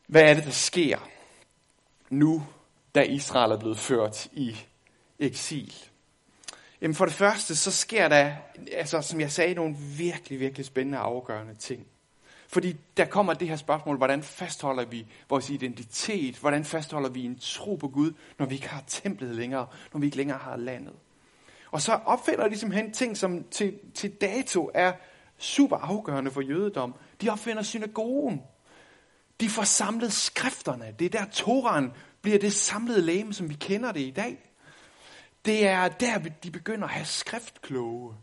Hvad 0.07 0.21
er 0.21 0.33
det, 0.33 0.43
der 0.43 0.51
sker 0.51 1.09
nu, 2.09 2.47
da 2.95 3.01
Israel 3.01 3.51
er 3.51 3.59
blevet 3.59 3.79
ført 3.79 4.27
i 4.31 4.57
eksil? 5.19 5.73
Jamen 6.81 6.95
for 6.95 7.05
det 7.05 7.13
første, 7.13 7.55
så 7.55 7.71
sker 7.71 8.07
der, 8.07 8.35
altså, 8.71 9.01
som 9.01 9.19
jeg 9.19 9.31
sagde, 9.31 9.53
nogle 9.53 9.75
virkelig, 9.97 10.39
virkelig 10.39 10.65
spændende 10.65 10.99
og 10.99 11.05
afgørende 11.05 11.55
ting. 11.55 11.87
Fordi 12.47 12.75
der 12.97 13.05
kommer 13.05 13.33
det 13.33 13.47
her 13.47 13.55
spørgsmål, 13.55 13.97
hvordan 13.97 14.23
fastholder 14.23 14.85
vi 14.85 15.07
vores 15.29 15.49
identitet? 15.49 16.35
Hvordan 16.35 16.65
fastholder 16.65 17.09
vi 17.09 17.25
en 17.25 17.39
tro 17.39 17.75
på 17.75 17.87
Gud, 17.87 18.13
når 18.39 18.45
vi 18.45 18.55
ikke 18.55 18.69
har 18.69 18.83
templet 18.87 19.35
længere, 19.35 19.67
når 19.93 19.99
vi 19.99 20.05
ikke 20.05 20.17
længere 20.17 20.37
har 20.37 20.57
landet? 20.57 20.93
Og 21.71 21.81
så 21.81 21.93
opfinder 22.05 22.47
de 22.47 22.57
simpelthen 22.57 22.93
ting, 22.93 23.17
som 23.17 23.43
til, 23.51 23.79
til 23.93 24.11
dato 24.11 24.71
er 24.73 24.93
super 25.43 25.77
afgørende 25.77 26.31
for 26.31 26.41
jødedom. 26.41 26.95
De 27.21 27.29
opfinder 27.29 27.63
synagogen. 27.63 28.41
De 29.39 29.49
får 29.49 29.63
samlet 29.63 30.13
skrifterne. 30.13 30.95
Det 30.99 31.05
er 31.05 31.19
der 31.19 31.25
Toran 31.31 31.91
bliver 32.21 32.39
det 32.39 32.53
samlede 32.53 33.01
læme, 33.01 33.33
som 33.33 33.49
vi 33.49 33.53
kender 33.53 33.91
det 33.91 33.99
i 33.99 34.11
dag. 34.11 34.49
Det 35.45 35.67
er 35.67 35.87
der, 35.87 36.17
de 36.43 36.51
begynder 36.51 36.83
at 36.83 36.93
have 36.93 37.05
skriftkloge 37.05 38.15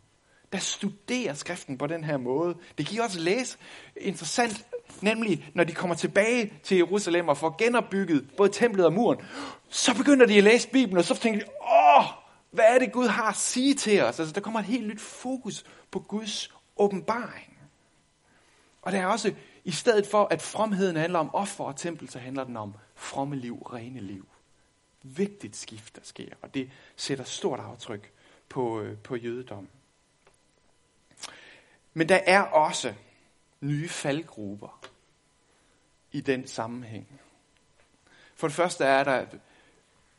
der 0.52 0.58
studerer 0.58 1.34
skriften 1.34 1.78
på 1.78 1.86
den 1.86 2.04
her 2.04 2.16
måde. 2.16 2.54
Det 2.78 2.86
giver 2.86 3.04
også 3.04 3.20
læse 3.20 3.58
interessant, 3.96 4.66
nemlig 5.00 5.50
når 5.54 5.64
de 5.64 5.72
kommer 5.72 5.96
tilbage 5.96 6.52
til 6.62 6.76
Jerusalem 6.76 7.28
og 7.28 7.36
får 7.36 7.56
genopbygget 7.58 8.30
både 8.36 8.48
templet 8.48 8.86
og 8.86 8.92
muren, 8.92 9.18
så 9.68 9.96
begynder 9.96 10.26
de 10.26 10.38
at 10.38 10.44
læse 10.44 10.68
Bibelen, 10.68 10.98
og 10.98 11.04
så 11.04 11.14
tænker 11.14 11.40
de, 11.40 11.46
åh, 11.62 12.04
hvad 12.50 12.64
er 12.68 12.78
det 12.78 12.92
Gud 12.92 13.06
har 13.06 13.28
at 13.28 13.36
sige 13.36 13.74
til 13.74 14.02
os? 14.02 14.20
Altså, 14.20 14.32
der 14.32 14.40
kommer 14.40 14.60
et 14.60 14.66
helt 14.66 14.86
nyt 14.86 15.00
fokus 15.00 15.64
på 15.90 15.98
Guds 15.98 16.54
åbenbaring. 16.80 17.58
Og 18.82 18.92
der 18.92 18.98
er 18.98 19.06
også, 19.06 19.34
i 19.64 19.70
stedet 19.70 20.06
for 20.06 20.24
at 20.24 20.42
fromheden 20.42 20.96
handler 20.96 21.18
om 21.18 21.34
offer 21.34 21.64
og 21.64 21.76
tempel, 21.76 22.08
så 22.08 22.18
handler 22.18 22.44
den 22.44 22.56
om 22.56 22.74
fromme 22.94 23.36
liv, 23.36 23.62
rene 23.62 24.00
liv. 24.00 24.28
Vigtigt 25.02 25.56
skift, 25.56 25.96
der 25.96 26.02
sker, 26.04 26.34
og 26.42 26.54
det 26.54 26.70
sætter 26.96 27.24
stort 27.24 27.60
aftryk 27.60 28.12
på, 28.48 28.80
øh, 28.80 28.98
på 28.98 29.16
jødedommen. 29.16 29.70
Men 31.94 32.08
der 32.08 32.20
er 32.26 32.40
også 32.42 32.94
nye 33.60 33.88
faldgrupper 33.88 34.80
i 36.12 36.20
den 36.20 36.46
sammenhæng. 36.46 37.20
For 38.34 38.46
det 38.46 38.56
første 38.56 38.84
er 38.84 39.04
der 39.04 39.26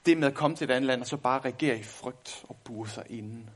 det 0.06 0.18
med 0.18 0.28
at 0.28 0.34
komme 0.34 0.58
til 0.58 0.66
et 0.66 0.72
andet 0.72 0.88
land 0.88 1.02
og 1.02 1.08
så 1.08 1.18
bare 1.18 1.40
reagere 1.40 1.80
i 1.80 1.84
frygt 1.84 2.46
og 2.50 2.56
bure 2.64 2.90
sig 2.90 3.06
inden. 3.10 3.50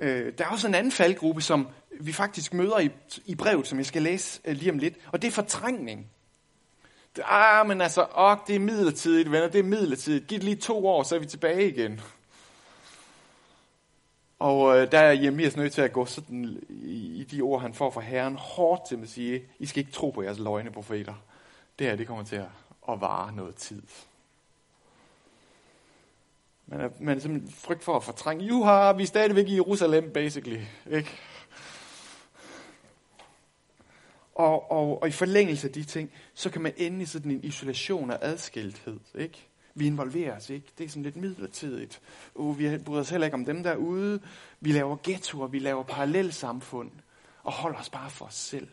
Øh, 0.00 0.32
der 0.38 0.44
er 0.44 0.48
også 0.48 0.68
en 0.68 0.74
anden 0.74 0.92
faldgruppe, 0.92 1.42
som 1.42 1.68
vi 2.00 2.12
faktisk 2.12 2.54
møder 2.54 2.78
i, 2.78 2.90
i 3.26 3.34
brevet, 3.34 3.66
som 3.66 3.78
jeg 3.78 3.86
skal 3.86 4.02
læse 4.02 4.40
øh, 4.44 4.56
lige 4.56 4.72
om 4.72 4.78
lidt, 4.78 4.94
og 5.12 5.22
det 5.22 5.28
er 5.28 5.32
fortrængning. 5.32 6.06
Ah, 7.24 7.66
men 7.66 7.80
altså, 7.80 8.06
åh, 8.16 8.36
det 8.46 8.56
er 8.56 8.60
midlertidigt, 8.60 9.32
venner, 9.32 9.48
det 9.48 9.58
er 9.58 9.62
midlertidigt. 9.62 10.26
Giv 10.26 10.38
det 10.38 10.44
lige 10.44 10.56
to 10.56 10.86
år, 10.86 11.02
så 11.02 11.14
er 11.14 11.18
vi 11.18 11.26
tilbage 11.26 11.68
igen. 11.68 12.00
Og 14.38 14.78
øh, 14.78 14.92
der 14.92 14.98
er 14.98 15.12
Jeremias 15.12 15.56
nødt 15.56 15.72
til 15.72 15.82
at 15.82 15.92
gå 15.92 16.06
sådan 16.06 16.62
i, 16.68 17.20
i 17.20 17.24
de 17.24 17.40
ord, 17.40 17.60
han 17.60 17.74
får 17.74 17.90
fra 17.90 18.00
Herren, 18.00 18.36
hårdt 18.36 18.88
til 18.88 19.02
at 19.02 19.08
sige, 19.08 19.42
I 19.58 19.66
skal 19.66 19.80
ikke 19.80 19.92
tro 19.92 20.10
på 20.10 20.22
jeres 20.22 20.38
løgne 20.38 20.70
profeter. 20.70 21.14
Det 21.78 21.86
her, 21.86 21.96
det 21.96 22.06
kommer 22.06 22.24
til 22.24 22.36
at, 22.36 22.48
at 22.88 23.00
vare 23.00 23.32
noget 23.32 23.54
tid. 23.54 23.82
Man 26.70 26.80
er, 26.80 26.88
man 27.00 27.16
er 27.16 27.20
simpelthen 27.20 27.52
frygt 27.52 27.84
for 27.84 27.96
at 27.96 28.04
fortrænge. 28.04 28.44
Juha, 28.44 28.92
vi 28.92 29.02
er 29.02 29.06
stadigvæk 29.06 29.48
i 29.48 29.54
Jerusalem, 29.54 30.10
basically. 30.12 30.60
Ikke? 30.90 31.10
Og, 34.34 34.70
og, 34.70 35.02
og 35.02 35.08
i 35.08 35.10
forlængelse 35.10 35.68
af 35.68 35.72
de 35.72 35.84
ting, 35.84 36.12
så 36.34 36.50
kan 36.50 36.62
man 36.62 36.72
ende 36.76 37.02
i 37.02 37.06
sådan 37.06 37.30
en 37.30 37.44
isolation 37.44 38.10
og 38.10 38.18
adskilthed. 38.20 39.00
Ikke? 39.14 39.46
Vi 39.74 39.86
involverer 39.86 40.36
os 40.36 40.50
ikke. 40.50 40.66
Det 40.78 40.84
er 40.84 40.88
sådan 40.88 41.02
lidt 41.02 41.16
midlertidigt. 41.16 42.00
Uh, 42.34 42.58
vi 42.58 42.78
bryder 42.78 43.00
os 43.00 43.10
heller 43.10 43.26
ikke 43.26 43.34
om 43.34 43.44
dem 43.44 43.62
derude. 43.62 44.20
Vi 44.60 44.72
laver 44.72 44.96
ghettoer, 45.02 45.46
vi 45.46 45.58
laver 45.58 45.82
parallelsamfund 45.82 46.90
og 47.42 47.52
holder 47.52 47.78
os 47.78 47.90
bare 47.90 48.10
for 48.10 48.24
os 48.24 48.34
selv. 48.34 48.68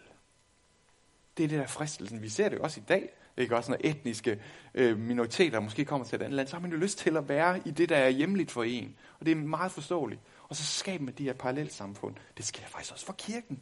Det 1.37 1.43
er 1.43 1.47
det 1.47 1.59
der 1.59 1.67
fristelsen. 1.67 2.21
Vi 2.21 2.29
ser 2.29 2.49
det 2.49 2.57
jo 2.57 2.63
også 2.63 2.79
i 2.79 2.83
dag. 2.89 3.09
Ikke 3.37 3.55
også 3.55 3.71
når 3.71 3.77
etniske 3.79 4.41
øh, 4.73 4.97
minoriteter 4.97 5.59
måske 5.59 5.85
kommer 5.85 6.07
til 6.07 6.15
et 6.15 6.21
andet 6.21 6.35
land, 6.35 6.47
så 6.47 6.55
har 6.55 6.61
man 6.61 6.71
jo 6.71 6.77
lyst 6.77 6.97
til 6.97 7.17
at 7.17 7.29
være 7.29 7.67
i 7.67 7.71
det, 7.71 7.89
der 7.89 7.97
er 7.97 8.09
hjemligt 8.09 8.51
for 8.51 8.63
en. 8.63 8.95
Og 9.19 9.25
det 9.25 9.31
er 9.31 9.35
meget 9.35 9.71
forståeligt. 9.71 10.21
Og 10.43 10.55
så 10.55 10.65
skaber 10.65 11.03
man 11.03 11.13
de 11.13 11.23
her 11.23 11.33
parallelsamfund. 11.33 12.15
Det 12.37 12.45
sker 12.45 12.65
faktisk 12.65 12.93
også 12.93 13.05
for 13.05 13.13
kirken. 13.13 13.59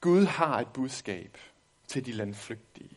Gud 0.00 0.24
har 0.24 0.60
et 0.60 0.68
budskab 0.68 1.38
til 1.86 2.06
de 2.06 2.12
landflygtige. 2.12 2.96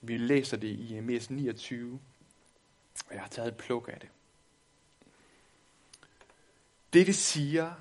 Vi 0.00 0.16
læser 0.16 0.56
det 0.56 0.68
i 0.68 0.96
Emes 0.96 1.30
29, 1.30 2.00
og 3.08 3.14
jeg 3.14 3.20
har 3.20 3.28
taget 3.28 3.48
et 3.48 3.56
pluk 3.56 3.88
af 3.92 4.00
det. 4.00 4.08
Det, 6.92 7.06
det 7.06 7.14
siger 7.14 7.72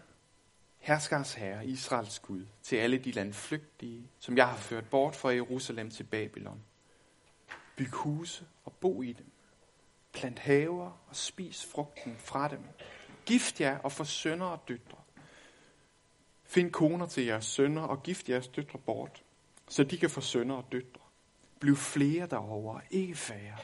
herskers 0.90 1.34
herre, 1.34 1.66
Israels 1.66 2.20
Gud, 2.20 2.46
til 2.64 2.76
alle 2.76 2.98
de 2.98 3.12
landflygtige, 3.12 4.08
som 4.20 4.38
jeg 4.38 4.48
har 4.48 4.58
ført 4.58 4.90
bort 4.90 5.16
fra 5.16 5.30
Jerusalem 5.30 5.90
til 5.90 6.04
Babylon. 6.04 6.64
Byg 7.76 7.92
huse 7.92 8.46
og 8.66 8.74
bo 8.74 9.02
i 9.02 9.14
dem. 9.14 9.32
Plant 10.14 10.40
haver 10.40 10.92
og 11.10 11.16
spis 11.16 11.66
frugten 11.66 12.16
fra 12.18 12.48
dem. 12.48 12.64
Gift 13.26 13.62
jer 13.62 13.78
og 13.78 13.92
få 13.92 14.04
sønner 14.04 14.46
og 14.46 14.60
døtre. 14.68 14.98
Find 16.44 16.72
koner 16.72 17.06
til 17.06 17.26
jeres 17.26 17.46
sønner 17.46 17.82
og 17.82 18.04
gift 18.04 18.30
jeres 18.30 18.48
døtre 18.48 18.80
bort 18.80 19.24
så 19.70 19.84
de 19.84 19.98
kan 19.98 20.10
få 20.10 20.22
sønner 20.22 20.56
og 20.56 20.66
døtre. 20.72 21.02
Bliv 21.60 21.76
flere 21.76 22.28
derover, 22.28 22.80
ikke 22.92 23.16
færre. 23.16 23.58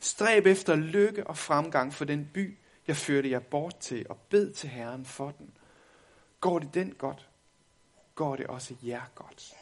Stræb 0.00 0.46
efter 0.46 0.76
lykke 0.76 1.26
og 1.26 1.36
fremgang 1.36 1.94
for 1.94 2.04
den 2.04 2.30
by, 2.34 2.58
jeg 2.86 2.96
førte 2.96 3.30
jer 3.30 3.38
bort 3.38 3.76
til, 3.76 4.06
og 4.08 4.18
bed 4.18 4.52
til 4.52 4.68
Herren 4.68 5.04
for 5.04 5.30
den. 5.30 5.50
Går 6.44 6.58
det 6.58 6.74
den 6.74 6.94
godt, 6.94 7.28
går 8.14 8.36
det 8.36 8.46
også 8.46 8.74
jer 8.82 9.02
godt. 9.14 9.54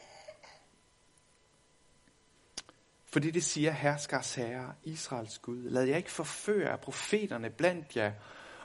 Fordi 3.04 3.30
det 3.30 3.44
siger 3.44 3.70
herskers 3.70 4.34
herre, 4.34 4.74
Israels 4.82 5.38
Gud. 5.38 5.62
Lad 5.62 5.84
jer 5.84 5.96
ikke 5.96 6.10
forføre 6.10 6.70
af 6.70 6.80
profeterne 6.80 7.50
blandt 7.50 7.96
jer, 7.96 8.12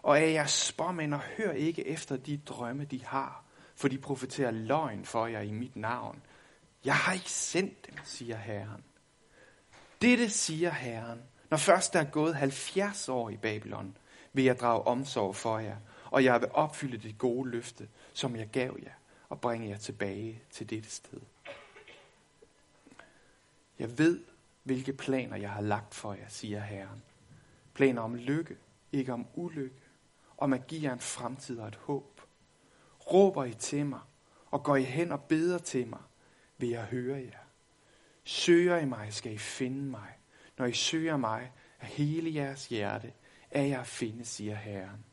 og 0.01 0.19
af 0.19 0.31
jeres 0.31 0.51
spåmænd, 0.51 1.13
og 1.13 1.19
hør 1.19 1.51
ikke 1.51 1.87
efter 1.87 2.17
de 2.17 2.37
drømme, 2.37 2.85
de 2.85 3.05
har, 3.05 3.43
for 3.75 3.87
de 3.87 3.97
profeterer 3.97 4.51
løgn 4.51 5.05
for 5.05 5.27
jer 5.27 5.41
i 5.41 5.51
mit 5.51 5.75
navn. 5.75 6.21
Jeg 6.85 6.95
har 6.95 7.13
ikke 7.13 7.31
sendt 7.31 7.85
dem, 7.85 7.95
siger 8.03 8.37
Herren. 8.37 8.83
Dette 10.01 10.29
siger 10.29 10.71
Herren. 10.71 11.23
Når 11.49 11.57
først 11.57 11.93
der 11.93 11.99
er 11.99 12.11
gået 12.11 12.35
70 12.35 13.09
år 13.09 13.29
i 13.29 13.37
Babylon, 13.37 13.97
vil 14.33 14.45
jeg 14.45 14.59
drage 14.59 14.81
omsorg 14.81 15.35
for 15.35 15.59
jer, 15.59 15.77
og 16.11 16.23
jeg 16.23 16.41
vil 16.41 16.49
opfylde 16.53 16.97
det 16.97 17.17
gode 17.17 17.49
løfte, 17.49 17.89
som 18.13 18.35
jeg 18.35 18.47
gav 18.47 18.77
jer, 18.83 18.93
og 19.29 19.41
bringe 19.41 19.69
jer 19.69 19.77
tilbage 19.77 20.41
til 20.51 20.69
dette 20.69 20.89
sted. 20.89 21.19
Jeg 23.79 23.97
ved, 23.97 24.23
hvilke 24.63 24.93
planer 24.93 25.37
jeg 25.37 25.51
har 25.51 25.61
lagt 25.61 25.95
for 25.95 26.13
jer, 26.13 26.27
siger 26.27 26.59
Herren. 26.59 27.03
Planer 27.73 28.01
om 28.01 28.15
lykke, 28.15 28.57
ikke 28.91 29.13
om 29.13 29.27
ulykke, 29.35 29.81
om 30.37 30.53
at 30.53 30.67
give 30.67 30.83
jer 30.83 30.93
en 30.93 30.99
fremtid 30.99 31.59
og 31.59 31.67
et 31.67 31.75
håb. 31.75 32.21
Råber 33.11 33.43
I 33.43 33.53
til 33.53 33.85
mig, 33.85 33.99
og 34.51 34.63
går 34.63 34.75
I 34.75 34.83
hen 34.83 35.11
og 35.11 35.23
beder 35.23 35.57
til 35.57 35.87
mig, 35.87 36.01
vil 36.57 36.69
jeg 36.69 36.83
høre 36.83 37.17
jer. 37.17 37.39
Søger 38.23 38.77
I 38.77 38.85
mig, 38.85 39.13
skal 39.13 39.33
I 39.33 39.37
finde 39.37 39.83
mig. 39.83 40.17
Når 40.57 40.65
I 40.65 40.73
søger 40.73 41.17
mig 41.17 41.51
af 41.79 41.87
hele 41.87 42.35
jeres 42.35 42.67
hjerte, 42.67 43.13
er 43.51 43.61
jeg 43.61 43.79
at 43.79 43.87
finde, 43.87 44.25
siger 44.25 44.55
Herren. 44.55 45.05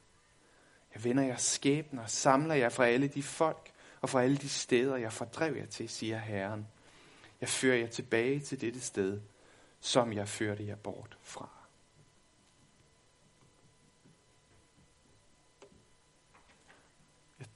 Jeg 0.94 1.04
vender 1.04 1.22
jeres 1.22 1.42
skæbner 1.42 2.02
og 2.02 2.10
samler 2.10 2.54
jer 2.54 2.68
fra 2.68 2.86
alle 2.86 3.08
de 3.08 3.22
folk 3.22 3.72
og 4.00 4.10
fra 4.10 4.22
alle 4.22 4.36
de 4.36 4.48
steder, 4.48 4.96
jeg 4.96 5.12
fordrev 5.12 5.56
jer 5.56 5.66
til, 5.66 5.88
siger 5.88 6.18
Herren. 6.18 6.66
Jeg 7.40 7.48
fører 7.48 7.76
jer 7.76 7.86
tilbage 7.86 8.40
til 8.40 8.60
dette 8.60 8.80
sted, 8.80 9.20
som 9.80 10.12
jeg 10.12 10.28
førte 10.28 10.66
jer 10.66 10.76
bort 10.76 11.18
fra. 11.22 11.48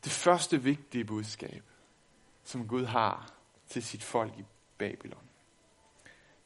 Det 0.04 0.12
første 0.12 0.62
vigtige 0.62 1.04
budskab, 1.04 1.62
som 2.44 2.68
Gud 2.68 2.84
har 2.84 3.34
til 3.68 3.82
sit 3.82 4.02
folk 4.02 4.38
i 4.38 4.44
Babylon. 4.78 5.28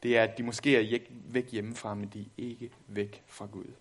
Det 0.02 0.18
er, 0.18 0.22
at 0.22 0.38
de 0.38 0.42
måske 0.42 0.76
er 0.76 1.00
væk 1.10 1.52
hjemmefra, 1.52 1.94
men 1.94 2.08
de 2.08 2.20
er 2.20 2.26
ikke 2.36 2.70
væk 2.86 3.22
fra 3.26 3.46
Gud. 3.46 3.72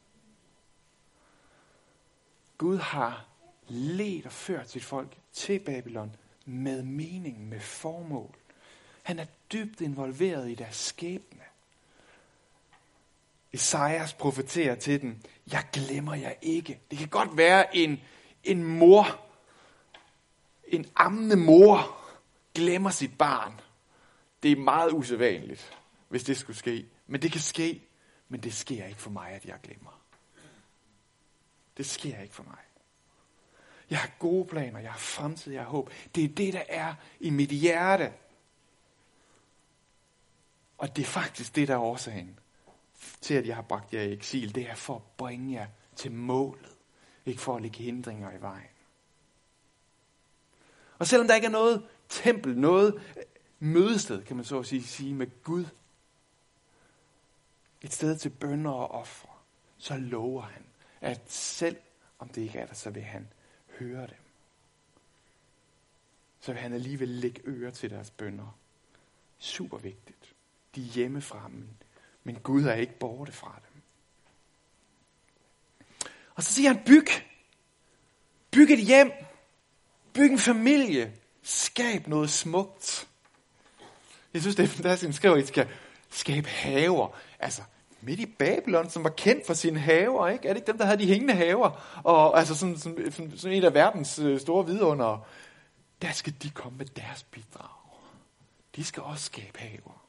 Gud 2.62 2.78
har 2.78 3.26
ledt 3.68 4.26
og 4.26 4.32
ført 4.32 4.70
sit 4.70 4.84
folk 4.84 5.18
til 5.34 5.60
Babylon 5.60 6.16
med 6.46 6.84
mening, 6.84 7.50
med 7.50 7.60
formål. 7.60 8.36
Han 9.04 9.20
er 9.20 9.26
dybt 9.54 9.82
involveret 9.82 10.52
i 10.52 10.56
deres 10.56 10.76
skæbne. 10.76 11.42
Esajas 13.54 14.14
profeterer 14.14 14.76
til 14.76 15.02
dem, 15.02 15.18
jeg 15.52 15.66
glemmer 15.74 16.16
jer 16.16 16.34
ikke. 16.42 16.80
Det 16.92 16.98
kan 17.00 17.08
godt 17.08 17.38
være 17.38 17.76
en, 17.76 18.00
en 18.44 18.64
mor 18.64 19.20
en 20.68 20.86
ammende 20.96 21.36
mor 21.36 21.98
glemmer 22.56 22.90
sit 22.90 23.18
barn. 23.18 23.62
Det 24.44 24.52
er 24.52 24.56
meget 24.56 24.92
usædvanligt, 24.92 25.78
hvis 26.10 26.24
det 26.24 26.38
skulle 26.38 26.58
ske. 26.58 26.86
Men 27.08 27.22
det 27.22 27.32
kan 27.32 27.42
ske, 27.42 27.82
men 28.30 28.40
det 28.40 28.54
sker 28.54 28.86
ikke 28.86 29.02
for 29.02 29.10
mig, 29.10 29.30
at 29.30 29.46
jeg 29.46 29.56
glemmer. 29.64 30.01
Det 31.78 31.86
sker 31.86 32.20
ikke 32.20 32.36
for 32.36 32.44
mig. 32.44 32.58
Jeg 33.90 34.00
har 34.00 34.12
gode 34.20 34.46
planer, 34.46 34.80
jeg 34.80 34.92
har 34.92 35.00
fremtid, 35.00 35.54
jeg 35.54 35.62
har 35.62 35.70
håb. 35.70 35.92
Det 36.16 36.24
er 36.24 36.28
det, 36.28 36.54
der 36.54 36.64
er 36.70 36.96
i 37.20 37.30
mit 37.30 37.50
hjerte. 37.50 38.14
Og 40.78 40.96
det 40.96 41.02
er 41.02 41.06
faktisk 41.06 41.56
det, 41.56 41.68
der 41.68 41.74
er 41.74 41.80
årsagen 41.80 42.40
til, 43.22 43.34
at 43.34 43.48
jeg 43.48 43.56
har 43.56 43.62
bragt 43.62 43.94
jer 43.94 44.02
i 44.02 44.14
eksil. 44.14 44.56
Det 44.56 44.70
er 44.70 44.76
for 44.76 44.96
at 44.96 45.02
bringe 45.18 45.54
jer 45.54 45.68
til 45.96 46.12
målet. 46.12 46.76
Ikke 47.26 47.42
for 47.42 47.56
at 47.56 47.62
lægge 47.62 47.84
hindringer 47.84 48.32
i 48.32 48.42
vejen. 48.42 48.68
Og 51.00 51.08
selvom 51.08 51.28
der 51.28 51.36
ikke 51.36 51.48
er 51.48 51.52
noget 51.52 51.88
tempel, 52.10 52.58
noget 52.58 53.02
mødested, 53.60 54.24
kan 54.24 54.36
man 54.36 54.46
så 54.46 54.60
at 54.60 54.66
sige, 54.66 54.84
sige 54.84 55.14
med 55.14 55.44
Gud, 55.44 55.66
et 57.82 57.94
sted 57.94 58.18
til 58.18 58.30
bønder 58.30 58.72
og 58.72 58.92
ofre, 58.92 59.30
så 59.78 59.98
lover 59.98 60.42
han, 60.42 60.66
at 61.02 61.22
selv 61.28 61.78
om 62.20 62.30
det 62.30 62.42
ikke 62.42 62.60
er 62.60 62.66
der, 62.66 62.74
så 62.74 62.90
vil 62.90 63.04
han 63.04 63.28
høre 63.80 64.02
dem. 64.02 64.18
Så 66.42 66.52
vil 66.52 66.62
han 66.62 66.74
alligevel 66.74 67.08
lægge 67.10 67.42
ører 67.46 67.72
til 67.72 67.90
deres 67.90 68.12
bønder. 68.12 68.58
Super 69.40 69.78
vigtigt. 69.78 70.36
De 70.76 70.82
er 70.82 70.86
hjemmefra, 70.86 71.48
men, 71.48 71.70
men 72.24 72.36
Gud 72.36 72.64
er 72.64 72.74
ikke 72.74 72.98
borte 73.00 73.32
fra 73.32 73.62
dem. 73.74 73.82
Og 76.36 76.44
så 76.44 76.54
siger 76.54 76.74
han, 76.74 76.84
byg. 76.86 77.08
Byg 78.52 78.72
et 78.72 78.86
hjem. 78.86 79.12
Byg 80.14 80.32
en 80.32 80.40
familie. 80.40 81.14
Skab 81.42 82.08
noget 82.08 82.30
smukt. 82.30 83.08
Jeg 84.34 84.42
synes, 84.42 84.56
det 84.56 84.64
er 84.64 84.68
fantastisk, 84.68 85.08
han 85.08 85.14
skriver, 85.14 85.36
at 85.36 85.44
I 85.44 85.46
skal 85.46 85.70
skabe 86.10 86.48
haver. 86.48 87.18
Altså, 87.40 87.62
midt 88.04 88.20
i 88.20 88.26
Babylon, 88.26 88.90
som 88.90 89.04
var 89.04 89.10
kendt 89.10 89.46
for 89.46 89.54
sine 89.54 89.80
haver, 89.80 90.28
ikke? 90.28 90.48
Er 90.48 90.54
det 90.54 90.60
ikke 90.60 90.72
dem, 90.72 90.78
der 90.78 90.86
havde 90.86 91.00
de 91.00 91.08
hængende 91.08 91.34
haver? 91.34 92.02
Og 92.04 92.40
altså 92.40 92.56
sådan, 92.56 92.78
sådan, 92.78 93.12
sådan, 93.12 93.38
sådan 93.38 93.58
en 93.58 93.64
af 93.64 93.74
verdens 93.74 94.20
øh, 94.20 94.40
store 94.40 94.66
vidunder. 94.66 95.28
Der 96.02 96.12
skal 96.12 96.34
de 96.44 96.50
komme 96.50 96.78
med 96.78 96.86
deres 96.86 97.24
bidrag. 97.24 97.70
De 98.76 98.84
skal 98.84 99.04
også 99.04 99.26
skabe 99.26 99.60
haver. 99.60 100.02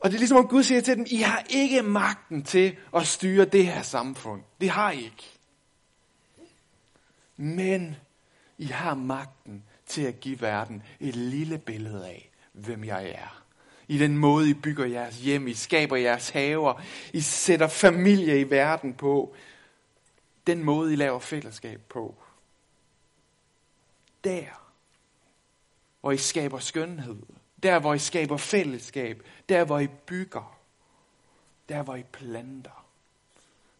Og 0.00 0.10
det 0.10 0.14
er 0.14 0.18
ligesom 0.18 0.38
om 0.38 0.48
Gud 0.48 0.62
siger 0.62 0.80
til 0.80 0.96
dem, 0.96 1.06
I 1.10 1.16
har 1.16 1.44
ikke 1.50 1.82
magten 1.82 2.42
til 2.42 2.76
at 2.96 3.06
styre 3.06 3.44
det 3.44 3.66
her 3.66 3.82
samfund. 3.82 4.42
Det 4.60 4.70
har 4.70 4.90
I 4.90 5.04
ikke. 5.04 5.38
Men 7.36 7.96
I 8.58 8.64
har 8.64 8.94
magten 8.94 9.64
til 9.86 10.02
at 10.02 10.20
give 10.20 10.40
verden 10.40 10.82
et 11.00 11.16
lille 11.16 11.58
billede 11.58 12.06
af, 12.06 12.30
hvem 12.52 12.84
jeg 12.84 13.10
er. 13.10 13.37
I 13.88 13.98
den 13.98 14.18
måde, 14.18 14.50
I 14.50 14.54
bygger 14.54 14.84
jeres 14.84 15.20
hjem, 15.20 15.48
I 15.48 15.54
skaber 15.54 15.96
jeres 15.96 16.28
haver, 16.30 16.82
I 17.12 17.20
sætter 17.20 17.68
familie 17.68 18.40
i 18.40 18.50
verden 18.50 18.94
på. 18.94 19.34
Den 20.46 20.64
måde, 20.64 20.92
I 20.92 20.96
laver 20.96 21.18
fællesskab 21.18 21.80
på. 21.88 22.14
Der, 24.24 24.44
hvor 26.00 26.12
I 26.12 26.16
skaber 26.16 26.58
skønhed. 26.58 27.22
Der, 27.62 27.78
hvor 27.78 27.94
I 27.94 27.98
skaber 27.98 28.36
fællesskab. 28.36 29.26
Der, 29.48 29.64
hvor 29.64 29.78
I 29.78 29.86
bygger. 29.86 30.58
Der, 31.68 31.82
hvor 31.82 31.96
I 31.96 32.02
planter. 32.02 32.86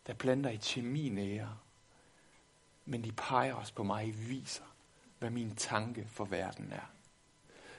Der 0.06 0.14
planter 0.14 0.50
I 0.50 0.58
til 0.58 0.84
min 0.84 1.18
ære. 1.18 1.56
Men 2.84 3.04
de 3.04 3.12
peger 3.12 3.54
også 3.54 3.74
på 3.74 3.82
mig, 3.82 4.06
I 4.06 4.10
viser, 4.10 4.64
hvad 5.18 5.30
min 5.30 5.56
tanke 5.56 6.06
for 6.10 6.24
verden 6.24 6.72
er. 6.72 6.90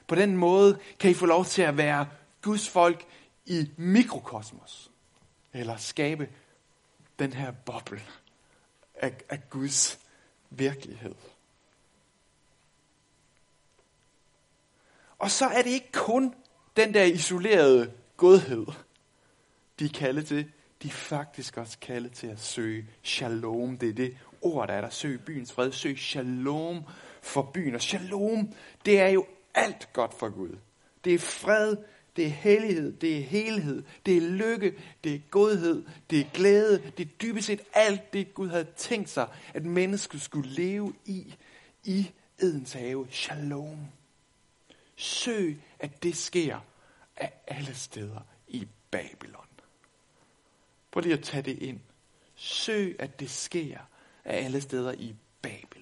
På 0.10 0.16
den 0.16 0.38
måde 0.38 0.80
kan 1.00 1.12
I 1.12 1.14
få 1.14 1.26
lov 1.26 1.46
til 1.46 1.62
at 1.62 1.78
være 1.78 2.08
Guds 2.42 2.70
folk 2.70 3.06
i 3.46 3.70
mikrokosmos. 3.78 4.92
Eller 5.54 5.78
skabe 5.78 6.30
den 7.20 7.34
her 7.34 7.52
boble 7.52 8.02
af, 8.96 9.14
af 9.30 9.50
Guds 9.50 10.00
virkelighed. 10.50 11.16
Og 15.20 15.32
så 15.32 15.46
er 15.46 15.62
det 15.62 15.70
ikke 15.70 15.92
kun 15.92 16.34
den 16.78 16.94
der 16.94 17.04
isolerede 17.04 17.94
godhed, 18.18 18.66
de 19.80 19.86
er 19.86 19.90
kaldet 19.90 20.28
til. 20.28 20.52
De 20.84 20.88
er 20.88 20.92
faktisk 20.92 21.58
også 21.58 21.78
kaldet 21.82 22.12
til 22.12 22.28
at 22.28 22.40
søge 22.40 22.88
shalom. 23.04 23.78
Det 23.78 23.90
er 23.90 23.94
det 23.94 24.18
ord, 24.42 24.68
der 24.68 24.74
er 24.74 24.82
der. 24.82 24.90
Søg 24.90 25.22
byens 25.26 25.52
fred. 25.52 25.72
Søg 25.72 25.98
shalom 25.98 26.84
for 27.22 27.42
byen. 27.42 27.76
Og 27.76 27.82
shalom, 27.82 28.54
det 28.86 29.00
er 29.00 29.08
jo 29.08 29.26
alt 29.56 29.94
godt 29.94 30.14
for 30.14 30.30
Gud. 30.30 30.58
Det 31.04 31.14
er 31.14 31.20
fred, 31.20 31.78
det 32.16 32.26
er 32.26 32.30
hellighed, 32.30 32.94
det 32.94 33.18
er 33.18 33.22
helhed, 33.22 33.84
det 34.06 34.18
er 34.18 34.22
lykke, 34.22 34.84
det 35.04 35.16
er 35.16 35.20
godhed, 35.32 35.86
det 36.10 36.20
er 36.20 36.30
glæde, 36.34 36.92
det 36.98 37.06
er 37.06 37.10
dybest 37.22 37.48
set 37.48 37.62
alt 37.74 38.14
det, 38.14 38.34
Gud 38.34 38.50
havde 38.50 38.68
tænkt 38.78 39.10
sig, 39.10 39.28
at 39.54 39.66
mennesket 39.66 40.22
skulle 40.22 40.50
leve 40.50 40.94
i, 41.06 41.36
i 41.84 42.12
Edens 42.40 42.74
have. 42.74 43.08
Shalom. 43.12 43.88
Søg, 44.96 45.62
at 45.80 46.04
det 46.04 46.18
sker 46.18 46.60
af 47.18 47.34
alle 47.48 47.76
steder 47.76 48.22
i 48.48 48.68
Babylon. 48.92 49.48
Prøv 50.92 51.02
lige 51.02 51.14
at 51.14 51.24
tage 51.24 51.44
det 51.44 51.58
ind. 51.60 51.80
Søg, 52.36 52.96
at 53.00 53.20
det 53.20 53.30
sker 53.30 53.80
af 54.26 54.44
alle 54.46 54.62
steder 54.62 54.92
i 54.92 55.16
Babylon. 55.42 55.79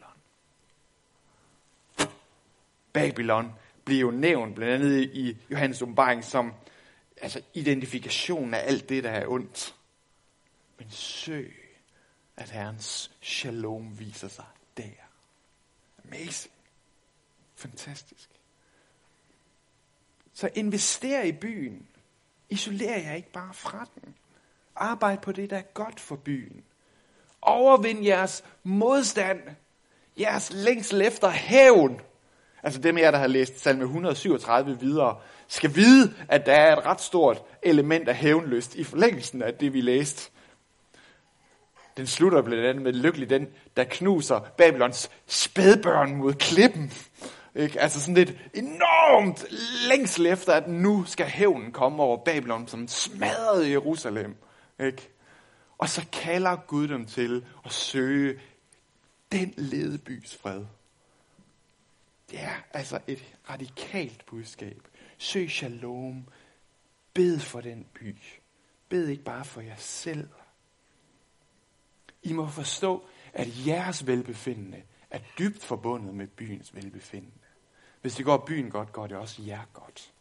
Babylon 2.98 3.54
bliver 3.86 4.02
jo 4.02 4.12
nævnt 4.12 4.56
blandt 4.56 4.74
andet 4.74 5.04
i 5.04 5.38
Johannes 5.52 5.82
åbenbaring 5.82 6.24
som 6.24 6.54
altså 7.22 7.42
identifikationen 7.54 8.54
af 8.54 8.64
alt 8.68 8.90
det, 8.90 9.04
der 9.04 9.12
er 9.12 9.28
ondt. 9.28 9.76
Men 10.80 10.88
søg, 10.90 11.56
at 12.38 12.50
Herrens 12.50 13.12
shalom 13.22 14.00
viser 14.00 14.28
sig 14.28 14.46
der. 14.78 14.84
Amazing. 16.06 16.54
Fantastisk. 17.56 18.30
Så 20.34 20.50
invester 20.56 21.24
i 21.24 21.32
byen. 21.32 21.88
Isoler 22.50 22.98
jer 22.98 23.14
ikke 23.14 23.32
bare 23.32 23.54
fra 23.54 23.88
den. 23.96 24.16
Arbejd 24.76 25.18
på 25.18 25.32
det, 25.32 25.50
der 25.50 25.58
er 25.58 25.62
godt 25.62 26.00
for 26.00 26.16
byen. 26.16 26.64
Overvind 27.42 28.06
jeres 28.06 28.44
modstand. 28.64 29.42
Jeres 30.20 30.52
længsel 30.54 31.02
efter 31.02 31.30
hævn. 31.30 32.02
Altså 32.68 32.82
dem 32.82 32.98
af 32.98 33.02
jer, 33.02 33.12
der 33.12 33.18
har 33.18 33.28
læst 33.28 33.60
salme 33.60 33.84
137 33.84 34.80
videre, 34.80 35.18
skal 35.48 35.76
vide, 35.76 36.14
at 36.30 36.46
der 36.46 36.54
er 36.54 36.76
et 36.76 36.86
ret 36.86 37.02
stort 37.02 37.44
element 37.64 38.10
af 38.10 38.16
hævnlyst 38.16 38.76
i 38.76 38.84
forlængelsen 38.84 39.42
af 39.42 39.54
det, 39.54 39.74
vi 39.74 39.82
læste. 39.82 40.32
Den 41.98 42.08
slutter 42.08 42.42
blandt 42.42 42.66
andet 42.66 42.84
med 42.84 42.94
lykkelig 42.94 43.30
den, 43.30 43.48
der 43.78 43.84
knuser 43.84 44.40
Babylons 44.40 45.10
spædbørn 45.28 46.16
mod 46.16 46.34
klippen. 46.34 46.94
Ikke? 47.56 47.82
Altså 47.82 48.00
sådan 48.00 48.16
lidt 48.16 48.34
enormt 48.54 49.46
længsel 49.90 50.26
efter, 50.26 50.54
at 50.54 50.68
nu 50.68 51.04
skal 51.06 51.26
hævnen 51.26 51.72
komme 51.72 52.04
over 52.04 52.18
Babylon, 52.26 52.68
som 52.68 52.88
smadrede 52.88 53.72
Jerusalem. 53.72 54.36
Ikke? 54.80 55.10
Og 55.78 55.90
så 55.90 56.06
kalder 56.12 56.56
Gud 56.56 56.88
dem 56.88 57.06
til 57.06 57.46
at 57.66 57.72
søge 57.72 58.40
den 59.32 59.54
ledebys 59.58 60.38
fred. 60.42 60.64
Det 62.32 62.44
er 62.44 62.56
altså 62.74 63.00
et 63.08 63.36
radikalt 63.50 64.26
budskab. 64.26 64.88
Søg 65.18 65.52
shalom. 65.52 66.28
Bed 67.14 67.40
for 67.40 67.62
den 67.62 67.88
by. 67.94 68.18
Bed 68.90 69.08
ikke 69.08 69.24
bare 69.24 69.46
for 69.46 69.62
jer 69.62 69.76
selv. 69.76 70.30
I 72.24 72.34
må 72.34 72.48
forstå, 72.48 73.08
at 73.34 73.68
jeres 73.68 74.08
velbefindende 74.08 74.84
er 75.10 75.20
dybt 75.40 75.64
forbundet 75.64 76.16
med 76.16 76.28
byens 76.28 76.76
velbefindende. 76.76 77.38
Hvis 78.02 78.16
det 78.16 78.26
går 78.26 78.38
byen 78.38 78.70
godt, 78.70 78.92
går 78.92 79.08
det 79.08 79.18
også 79.18 79.42
jer 79.42 79.66
godt. 79.74 80.14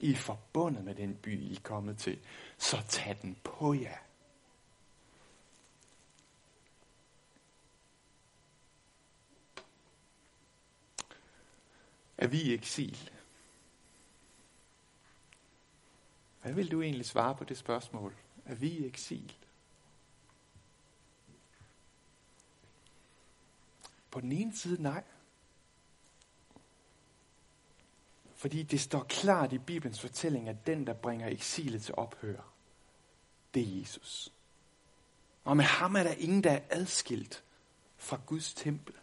I 0.00 0.12
er 0.12 0.16
forbundet 0.16 0.84
med 0.84 0.94
den 0.94 1.14
by, 1.14 1.40
I 1.40 1.54
er 1.54 1.60
kommet 1.62 1.98
til. 1.98 2.18
Så 2.58 2.76
tag 2.88 3.18
den 3.22 3.36
på 3.44 3.74
jer. 3.74 3.98
Er 12.18 12.26
vi 12.26 12.42
i 12.42 12.54
eksil? 12.54 13.10
Hvad 16.42 16.52
vil 16.52 16.70
du 16.70 16.82
egentlig 16.82 17.06
svare 17.06 17.34
på 17.34 17.44
det 17.44 17.58
spørgsmål? 17.58 18.14
Er 18.44 18.54
vi 18.54 18.68
i 18.68 18.86
eksil? 18.86 19.36
På 24.10 24.20
den 24.20 24.32
ene 24.32 24.56
side 24.56 24.82
nej. 24.82 25.04
Fordi 28.34 28.62
det 28.62 28.80
står 28.80 29.02
klart 29.02 29.52
i 29.52 29.58
Bibelens 29.58 30.00
fortælling, 30.00 30.48
at 30.48 30.66
den, 30.66 30.86
der 30.86 30.92
bringer 30.92 31.28
eksilet 31.28 31.82
til 31.82 31.94
ophør, 31.94 32.42
det 33.54 33.62
er 33.62 33.80
Jesus. 33.80 34.32
Og 35.44 35.56
med 35.56 35.64
ham 35.64 35.96
er 35.96 36.02
der 36.02 36.12
ingen, 36.12 36.44
der 36.44 36.52
er 36.52 36.62
adskilt 36.70 37.44
fra 37.96 38.20
Guds 38.26 38.54
tempel. 38.54 38.94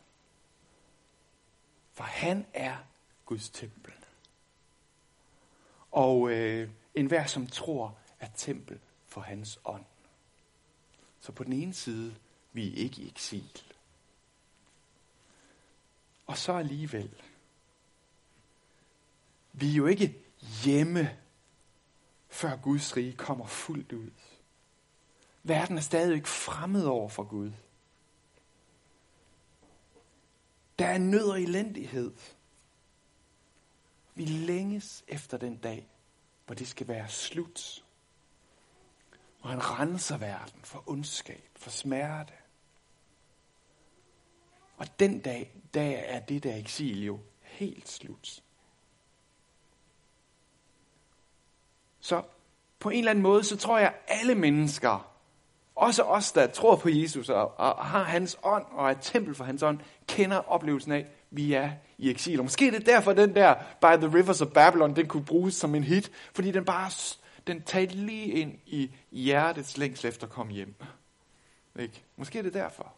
For 1.92 2.04
han 2.04 2.46
er 2.54 2.78
Guds 3.26 3.50
tempel. 3.50 3.94
Og 5.92 6.32
øh, 6.32 6.70
enhver, 6.96 7.26
som 7.26 7.48
tror, 7.48 7.98
er 8.20 8.28
tempel 8.36 8.80
for 9.08 9.22
hans 9.22 9.60
ånd. 9.66 9.86
Så 11.20 11.32
på 11.32 11.44
den 11.44 11.54
ene 11.54 11.74
side, 11.74 12.16
vi 12.54 12.72
er 12.72 12.76
ikke 12.76 13.02
i 13.02 13.08
eksil. 13.08 13.62
Og 16.28 16.38
så 16.38 16.54
alligevel, 16.54 17.12
vi 19.54 19.72
er 19.72 19.76
jo 19.76 19.86
ikke 19.86 20.16
hjemme, 20.64 21.18
før 22.30 22.56
Guds 22.56 22.98
rige 22.98 23.14
kommer 23.14 23.48
fuldt 23.48 23.92
ud. 23.92 24.10
Verden 25.44 25.78
er 25.78 25.82
stadig 25.82 26.16
ikke 26.16 26.30
fremmed 26.30 26.86
over 26.86 27.10
for 27.10 27.24
Gud. 27.24 27.52
Der 30.80 30.86
er 30.86 30.98
nød 30.98 31.30
og 31.30 31.42
elendighed. 31.42 32.12
Vi 34.16 34.26
længes 34.26 35.04
efter 35.08 35.38
den 35.38 35.58
dag, 35.58 35.88
hvor 36.46 36.56
det 36.56 36.68
skal 36.68 36.88
være 36.88 37.10
slut. 37.10 37.84
Hvor 39.42 39.50
han 39.50 39.80
renser 39.80 40.18
verden 40.18 40.60
for 40.64 40.84
ondskab, 40.88 41.50
for 41.56 41.70
smerte. 41.70 42.34
Og 44.78 45.00
den 45.00 45.20
dag, 45.20 45.52
der 45.74 45.98
er 45.98 46.20
det 46.20 46.44
der 46.44 46.56
eksil 46.56 47.04
jo 47.04 47.20
helt 47.42 47.90
slut. 47.90 48.44
Så 52.00 52.24
på 52.80 52.90
en 52.90 52.98
eller 52.98 53.12
anden 53.12 53.24
måde, 53.24 53.44
så 53.44 53.58
tror 53.58 53.78
jeg, 53.78 53.88
at 53.88 54.20
alle 54.20 54.36
mennesker, 54.36 55.14
også 55.76 56.04
os, 56.04 56.32
der 56.32 56.48
tror 56.48 56.76
på 56.76 56.90
Jesus 56.90 57.30
og, 57.30 57.60
og 57.60 57.86
har 57.86 58.04
hans 58.04 58.38
ånd 58.44 58.66
og 58.72 58.88
er 58.88 58.92
et 58.92 59.02
tempel 59.02 59.36
for 59.36 59.44
hans 59.44 59.64
ånd, 59.64 59.80
kender 60.08 60.38
oplevelsen 60.38 60.92
af, 60.92 61.00
at 61.00 61.08
vi 61.32 61.54
er 61.54 61.72
i 61.98 62.10
eksil. 62.10 62.40
Og 62.40 62.46
måske 62.46 62.68
er 62.68 62.72
det 62.72 62.86
derfor, 62.86 63.14
den 63.14 63.36
der 63.36 63.56
By 63.82 64.06
the 64.06 64.18
Rivers 64.18 64.42
of 64.42 64.48
Babylon, 64.48 64.96
den 64.96 65.08
kunne 65.08 65.26
bruges 65.26 65.56
som 65.56 65.76
en 65.76 65.84
hit, 65.84 66.12
fordi 66.34 66.52
den 66.52 66.66
bare 66.66 66.92
den 67.48 67.62
talte 67.62 67.96
lige 67.96 68.26
ind 68.26 68.60
i 68.66 68.92
hjertets 69.12 69.78
længsel 69.78 70.10
efter 70.10 70.28
at 70.28 70.34
komme 70.34 70.54
hjem. 70.54 70.76
Ikke? 71.80 72.04
Måske 72.18 72.40
er 72.40 72.44
det 72.44 72.54
derfor. 72.54 72.94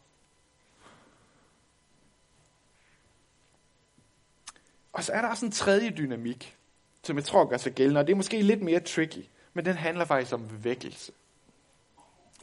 Og 4.93 5.03
så 5.03 5.11
er 5.11 5.21
der 5.21 5.29
også 5.29 5.45
en 5.45 5.51
tredje 5.51 5.89
dynamik, 5.89 6.55
som 7.03 7.15
jeg 7.15 7.25
tror 7.25 7.45
gør 7.45 7.57
sig 7.57 7.73
gældende, 7.73 7.99
og 7.99 8.07
det 8.07 8.13
er 8.13 8.17
måske 8.17 8.41
lidt 8.41 8.61
mere 8.61 8.79
tricky, 8.79 9.25
men 9.53 9.65
den 9.65 9.75
handler 9.75 10.05
faktisk 10.05 10.33
om 10.33 10.63
vækkelse. 10.63 11.11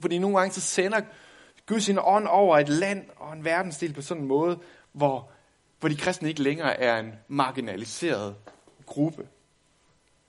Fordi 0.00 0.18
nogle 0.18 0.38
gange 0.38 0.52
så 0.52 0.60
sender 0.60 1.00
Gud 1.66 1.80
sin 1.80 1.98
ånd 2.02 2.26
over 2.26 2.58
et 2.58 2.68
land 2.68 3.04
og 3.16 3.32
en 3.32 3.44
verdensdel 3.44 3.92
på 3.92 4.02
sådan 4.02 4.22
en 4.22 4.28
måde, 4.28 4.58
hvor, 4.92 5.31
hvor 5.82 5.88
de 5.88 5.96
kristne 5.96 6.28
ikke 6.28 6.42
længere 6.42 6.80
er 6.80 6.98
en 6.98 7.12
marginaliseret 7.28 8.36
gruppe, 8.86 9.28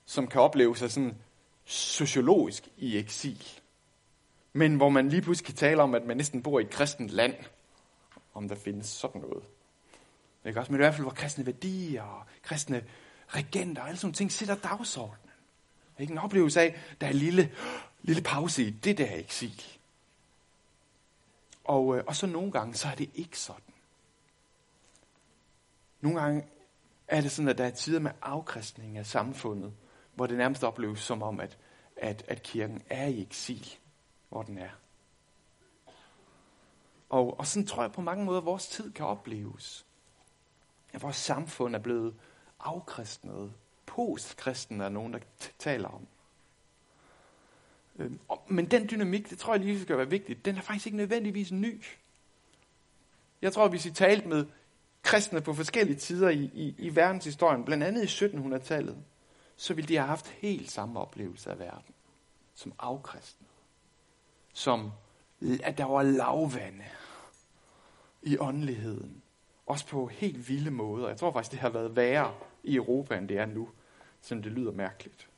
som 0.06 0.28
kan 0.28 0.42
opleve 0.42 0.78
sig 0.78 0.92
sådan 0.92 1.18
sociologisk 1.66 2.68
i 2.78 2.98
eksil. 2.98 3.48
Men 4.54 4.76
hvor 4.76 4.90
man 4.90 5.10
lige 5.10 5.22
pludselig 5.22 5.46
kan 5.46 5.56
tale 5.56 5.82
om, 5.82 5.96
at 5.96 6.06
man 6.06 6.18
næsten 6.18 6.44
bor 6.44 6.60
i 6.60 6.64
et 6.64 6.70
kristent 6.70 7.10
land, 7.10 7.36
om 8.34 8.48
der 8.48 8.56
findes 8.56 8.88
sådan 8.88 9.22
noget. 9.22 9.44
Ikke 10.46 10.60
også? 10.60 10.72
Men 10.72 10.80
i 10.80 10.84
hvert 10.84 10.94
fald, 10.94 11.04
hvor 11.04 11.14
kristne 11.14 11.46
værdier 11.46 12.04
og 12.04 12.24
kristne 12.44 12.84
regenter 13.28 13.82
og 13.82 13.88
alle 13.88 14.00
sådan 14.00 14.14
ting 14.14 14.32
sætter 14.32 14.56
dagsordenen. 14.56 15.30
Ikke 16.00 16.12
en 16.12 16.18
oplevelse 16.18 16.62
af, 16.62 16.82
der 17.02 17.08
er 17.08 17.12
en 17.12 17.18
lille, 17.18 17.52
lille 18.02 18.22
pause 18.22 18.64
i 18.64 18.70
det 18.70 18.98
der 18.98 19.16
eksil. 19.16 19.64
Og, 21.64 21.98
øh, 21.98 22.04
og 22.08 22.16
så 22.16 22.28
nogle 22.28 22.52
gange, 22.52 22.74
så 22.74 22.88
er 22.88 22.96
det 22.96 23.10
ikke 23.16 23.40
sådan. 23.40 23.73
Nogle 26.04 26.22
gange 26.22 26.46
er 27.08 27.22
det 27.22 27.32
sådan, 27.32 27.50
at 27.50 27.58
der 27.58 27.66
er 27.66 27.70
tider 27.70 28.00
med 28.00 28.12
afkristning 28.22 28.98
af 28.98 29.06
samfundet, 29.06 29.74
hvor 30.14 30.28
det 30.28 30.38
nærmest 30.38 30.64
opleves 30.64 31.00
som 31.00 31.22
om, 31.22 31.40
at, 31.40 31.58
at, 31.98 32.24
at 32.28 32.44
kirken 32.44 32.82
er 32.90 33.08
i 33.08 33.22
eksil, 33.22 33.76
hvor 34.30 34.44
den 34.44 34.58
er. 34.58 34.70
Og, 37.10 37.40
og 37.40 37.48
sådan 37.48 37.68
tror 37.68 37.82
jeg 37.82 37.92
på 37.92 38.02
mange 38.02 38.26
måder, 38.26 38.40
at 38.40 38.46
vores 38.46 38.68
tid 38.68 38.92
kan 38.92 39.06
opleves. 39.06 39.86
At 40.94 41.02
vores 41.02 41.16
samfund 41.16 41.76
er 41.76 41.80
blevet 41.80 42.16
afkristnet. 42.60 43.54
Postkristen 43.86 44.82
er 44.82 44.90
nogen, 44.90 45.14
der 45.14 45.20
taler 45.60 45.88
om. 45.88 46.08
Øhm, 47.96 48.20
men 48.48 48.72
den 48.72 48.90
dynamik, 48.90 49.30
det 49.30 49.40
tror 49.40 49.54
jeg 49.54 49.64
lige 49.64 49.82
skal 49.82 49.98
være 49.98 50.10
vigtigt, 50.10 50.46
den 50.46 50.58
er 50.58 50.62
faktisk 50.62 50.86
ikke 50.86 50.98
nødvendigvis 50.98 51.52
ny. 51.52 51.84
Jeg 53.42 53.54
tror, 53.54 53.68
hvis 53.68 53.86
I 53.86 53.92
talte 53.92 54.28
med 54.28 54.46
kristne 55.04 55.42
på 55.42 55.54
forskellige 55.54 55.98
tider 55.98 56.30
i, 56.30 56.44
i, 56.54 56.76
i 56.78 56.96
verdenshistorien, 56.96 57.66
blandt 57.66 57.84
andet 57.84 58.22
i 58.22 58.26
1700-tallet, 58.26 59.04
så 59.56 59.74
ville 59.74 59.88
de 59.88 59.96
have 59.96 60.08
haft 60.08 60.28
helt 60.28 60.72
samme 60.72 61.00
oplevelse 61.00 61.52
af 61.52 61.60
verden. 61.60 61.94
Som 62.54 62.74
afkristne. 62.80 63.48
Som 64.54 64.92
at 65.64 65.78
der 65.78 65.86
var 65.86 66.04
lavvande 66.04 66.86
i 68.22 68.38
åndeligheden. 68.38 69.24
Også 69.66 69.88
på 69.88 70.08
helt 70.08 70.50
vilde 70.50 70.72
måder. 70.72 71.08
Jeg 71.08 71.18
tror 71.18 71.32
faktisk, 71.32 71.52
det 71.52 71.60
har 71.60 71.70
været 71.70 71.96
værre 71.96 72.34
i 72.64 72.76
Europa, 72.76 73.18
end 73.18 73.30
det 73.30 73.38
er 73.38 73.46
nu. 73.46 73.70
Som 74.22 74.44
det 74.44 74.52
lyder 74.52 74.72
mærkeligt. 74.72 75.30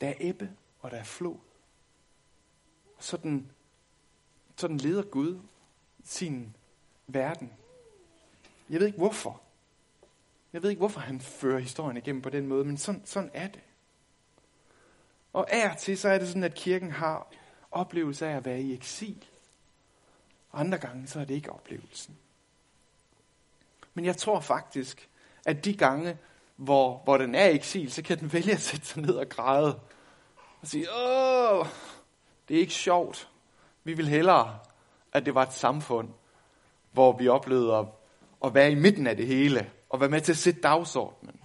Der 0.00 0.08
er 0.08 0.14
ebbe, 0.20 0.50
og 0.80 0.90
der 0.90 0.96
er 0.96 1.04
flod. 1.04 1.36
Sådan, 2.98 3.50
sådan 4.56 4.76
leder 4.76 5.02
Gud 5.02 5.40
sin 6.04 6.56
verden. 7.14 7.52
Jeg 8.70 8.80
ved 8.80 8.86
ikke 8.86 8.98
hvorfor. 8.98 9.40
Jeg 10.52 10.62
ved 10.62 10.70
ikke, 10.70 10.80
hvorfor 10.80 11.00
han 11.00 11.20
fører 11.20 11.58
historien 11.58 11.96
igennem 11.96 12.22
på 12.22 12.30
den 12.30 12.46
måde, 12.46 12.64
men 12.64 12.78
sådan, 12.78 13.02
sådan 13.04 13.30
er 13.34 13.48
det. 13.48 13.60
Og 15.32 15.52
af 15.52 15.70
og 15.70 15.78
til, 15.78 15.98
så 15.98 16.08
er 16.08 16.18
det 16.18 16.28
sådan, 16.28 16.44
at 16.44 16.54
kirken 16.54 16.90
har 16.90 17.26
oplevelse 17.70 18.26
af 18.26 18.36
at 18.36 18.44
være 18.44 18.60
i 18.60 18.74
eksil. 18.74 19.24
Andre 20.52 20.78
gange, 20.78 21.06
så 21.06 21.20
er 21.20 21.24
det 21.24 21.34
ikke 21.34 21.52
oplevelsen. 21.52 22.18
Men 23.94 24.04
jeg 24.04 24.16
tror 24.16 24.40
faktisk, 24.40 25.08
at 25.46 25.64
de 25.64 25.76
gange, 25.76 26.18
hvor, 26.56 27.00
hvor 27.04 27.18
den 27.18 27.34
er 27.34 27.46
i 27.46 27.54
eksil, 27.54 27.92
så 27.92 28.02
kan 28.02 28.18
den 28.18 28.32
vælge 28.32 28.52
at 28.52 28.60
sætte 28.60 28.86
sig 28.86 29.02
ned 29.02 29.14
og 29.14 29.28
græde. 29.28 29.80
Og 30.60 30.66
sige, 30.66 30.86
åh, 30.92 31.66
det 32.48 32.56
er 32.56 32.60
ikke 32.60 32.74
sjovt. 32.74 33.30
Vi 33.84 33.94
vil 33.94 34.08
hellere, 34.08 34.58
at 35.12 35.26
det 35.26 35.34
var 35.34 35.42
et 35.42 35.52
samfund, 35.52 36.08
hvor 36.92 37.18
vi 37.18 37.28
oplevede 37.28 37.76
at, 37.76 37.86
at 38.44 38.54
være 38.54 38.72
i 38.72 38.74
midten 38.74 39.06
af 39.06 39.16
det 39.16 39.26
hele, 39.26 39.70
og 39.88 40.00
være 40.00 40.08
med 40.08 40.20
til 40.20 40.32
at 40.32 40.38
sætte 40.38 40.60
dagsordenen. 40.60 41.40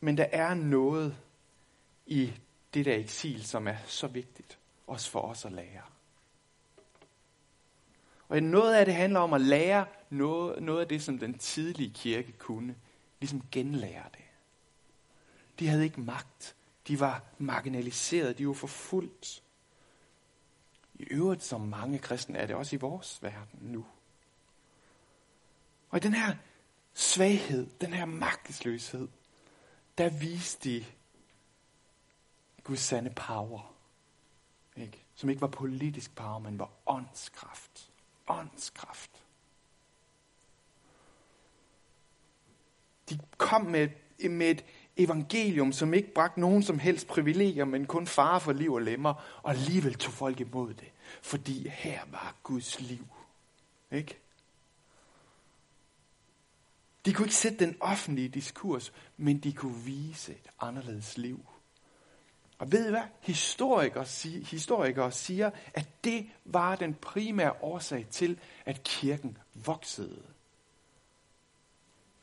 Men 0.00 0.16
der 0.16 0.26
er 0.32 0.54
noget 0.54 1.16
i 2.06 2.32
det 2.74 2.84
der 2.84 2.94
eksil, 2.94 3.44
som 3.44 3.68
er 3.68 3.76
så 3.86 4.06
vigtigt, 4.06 4.58
også 4.86 5.10
for 5.10 5.20
os 5.20 5.44
at 5.44 5.52
lære. 5.52 5.82
Og 8.28 8.42
noget 8.42 8.74
af 8.74 8.84
det 8.84 8.94
handler 8.94 9.20
om 9.20 9.32
at 9.32 9.40
lære 9.40 9.86
noget, 10.10 10.62
noget 10.62 10.80
af 10.80 10.88
det, 10.88 11.02
som 11.02 11.18
den 11.18 11.38
tidlige 11.38 11.90
kirke 11.94 12.32
kunne. 12.32 12.74
Ligesom 13.20 13.42
genlære 13.52 14.04
det. 14.12 14.24
De 15.58 15.68
havde 15.68 15.84
ikke 15.84 16.00
magt. 16.00 16.56
De 16.88 17.00
var 17.00 17.22
marginaliseret. 17.38 18.38
De 18.38 18.46
var 18.46 18.52
forfulgt. 18.52 19.42
I 21.00 21.02
øvrigt, 21.02 21.42
som 21.42 21.60
mange 21.60 21.98
kristne 21.98 22.38
er 22.38 22.46
det 22.46 22.56
også 22.56 22.76
i 22.76 22.78
vores 22.78 23.22
verden 23.22 23.60
nu. 23.60 23.86
Og 25.90 25.96
i 25.96 26.00
den 26.00 26.14
her 26.14 26.36
svaghed, 26.94 27.66
den 27.80 27.92
her 27.92 28.04
magtesløshed, 28.04 29.08
der 29.98 30.08
viste 30.08 30.70
de 30.70 30.84
Guds 32.64 32.80
sande 32.80 33.10
power. 33.10 33.74
Ikke? 34.76 35.04
Som 35.14 35.30
ikke 35.30 35.40
var 35.40 35.48
politisk 35.48 36.14
power, 36.14 36.38
men 36.38 36.58
var 36.58 36.70
åndskraft. 36.86 37.90
Åndskraft. 38.28 39.24
De 43.10 43.20
kom 43.36 43.62
med, 43.62 43.88
med 44.28 44.50
et 44.50 44.64
evangelium, 45.02 45.72
som 45.72 45.94
ikke 45.94 46.14
bragte 46.14 46.40
nogen 46.40 46.62
som 46.62 46.78
helst 46.78 47.06
privilegier, 47.06 47.64
men 47.64 47.86
kun 47.86 48.06
fare 48.06 48.40
for 48.40 48.52
liv 48.52 48.72
og 48.72 48.82
lemmer, 48.82 49.40
og 49.42 49.50
alligevel 49.50 49.94
tog 49.94 50.12
folk 50.12 50.40
imod 50.40 50.74
det, 50.74 50.88
fordi 51.22 51.68
her 51.68 52.00
var 52.10 52.34
Guds 52.42 52.80
liv. 52.80 53.06
Ikke? 53.92 54.18
De 57.04 57.12
kunne 57.12 57.26
ikke 57.26 57.34
sætte 57.34 57.58
den 57.58 57.76
offentlige 57.80 58.28
diskurs, 58.28 58.92
men 59.16 59.38
de 59.38 59.52
kunne 59.52 59.84
vise 59.84 60.32
et 60.32 60.50
anderledes 60.60 61.18
liv. 61.18 61.46
Og 62.58 62.72
ved 62.72 62.86
I 62.86 62.90
hvad? 62.90 63.02
Historikere, 63.20 64.06
siger, 64.06 64.46
historikere 64.46 65.12
siger, 65.12 65.50
at 65.74 66.04
det 66.04 66.30
var 66.44 66.76
den 66.76 66.94
primære 66.94 67.52
årsag 67.62 68.06
til, 68.10 68.40
at 68.66 68.82
kirken 68.82 69.38
voksede. 69.54 70.22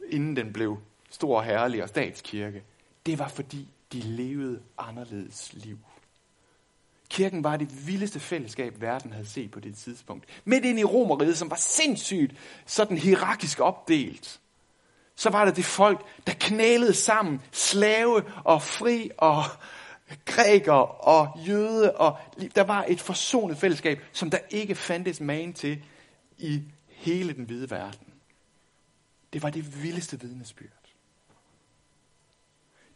Inden 0.10 0.36
den 0.36 0.54
blev 0.54 0.82
stor, 1.10 1.41
herlig 1.41 1.84
og 1.84 1.89
statskirke. 1.89 2.63
Det 3.06 3.20
var 3.20 3.28
fordi, 3.28 3.67
de 3.93 4.00
levede 4.00 4.62
anderledes 4.78 5.54
liv. 5.54 5.80
Kirken 7.10 7.43
var 7.43 7.58
det 7.58 7.88
vildeste 7.88 8.20
fællesskab, 8.20 8.82
verden 8.82 9.13
havde 9.13 9.28
set 9.28 9.52
på 9.52 9.60
det 9.60 9.76
tidspunkt. 9.78 10.26
Midt 10.46 10.65
ind 10.65 10.80
i 10.80 10.84
Romeriet, 10.84 11.38
som 11.38 11.50
var 11.50 11.56
sindssygt 11.56 12.38
sådan 12.65 12.98
hierarkisk 12.98 13.60
opdelt, 13.60 14.39
så 15.15 15.30
var 15.30 15.46
der 15.46 15.52
det 15.52 15.65
folk, 15.65 16.06
der 16.28 16.34
knælede 16.39 16.93
sammen, 16.93 17.41
slave 17.52 18.24
og 18.43 18.62
fri 18.62 19.12
og 19.17 19.43
græker 20.26 21.08
og 21.08 21.39
jøde, 21.48 21.96
og 21.96 22.17
der 22.56 22.63
var 22.63 22.86
et 22.88 23.02
forsonet 23.02 23.58
fællesskab, 23.58 24.02
som 24.12 24.30
der 24.30 24.39
ikke 24.50 24.76
fandtes 24.76 25.22
magen 25.22 25.54
til 25.54 25.84
i 26.38 26.63
hele 26.88 27.34
den 27.34 27.43
hvide 27.43 27.72
verden. 27.72 28.13
Det 29.34 29.43
var 29.43 29.50
det 29.50 29.84
vildeste 29.84 30.20
vidnesbyrd. 30.22 30.77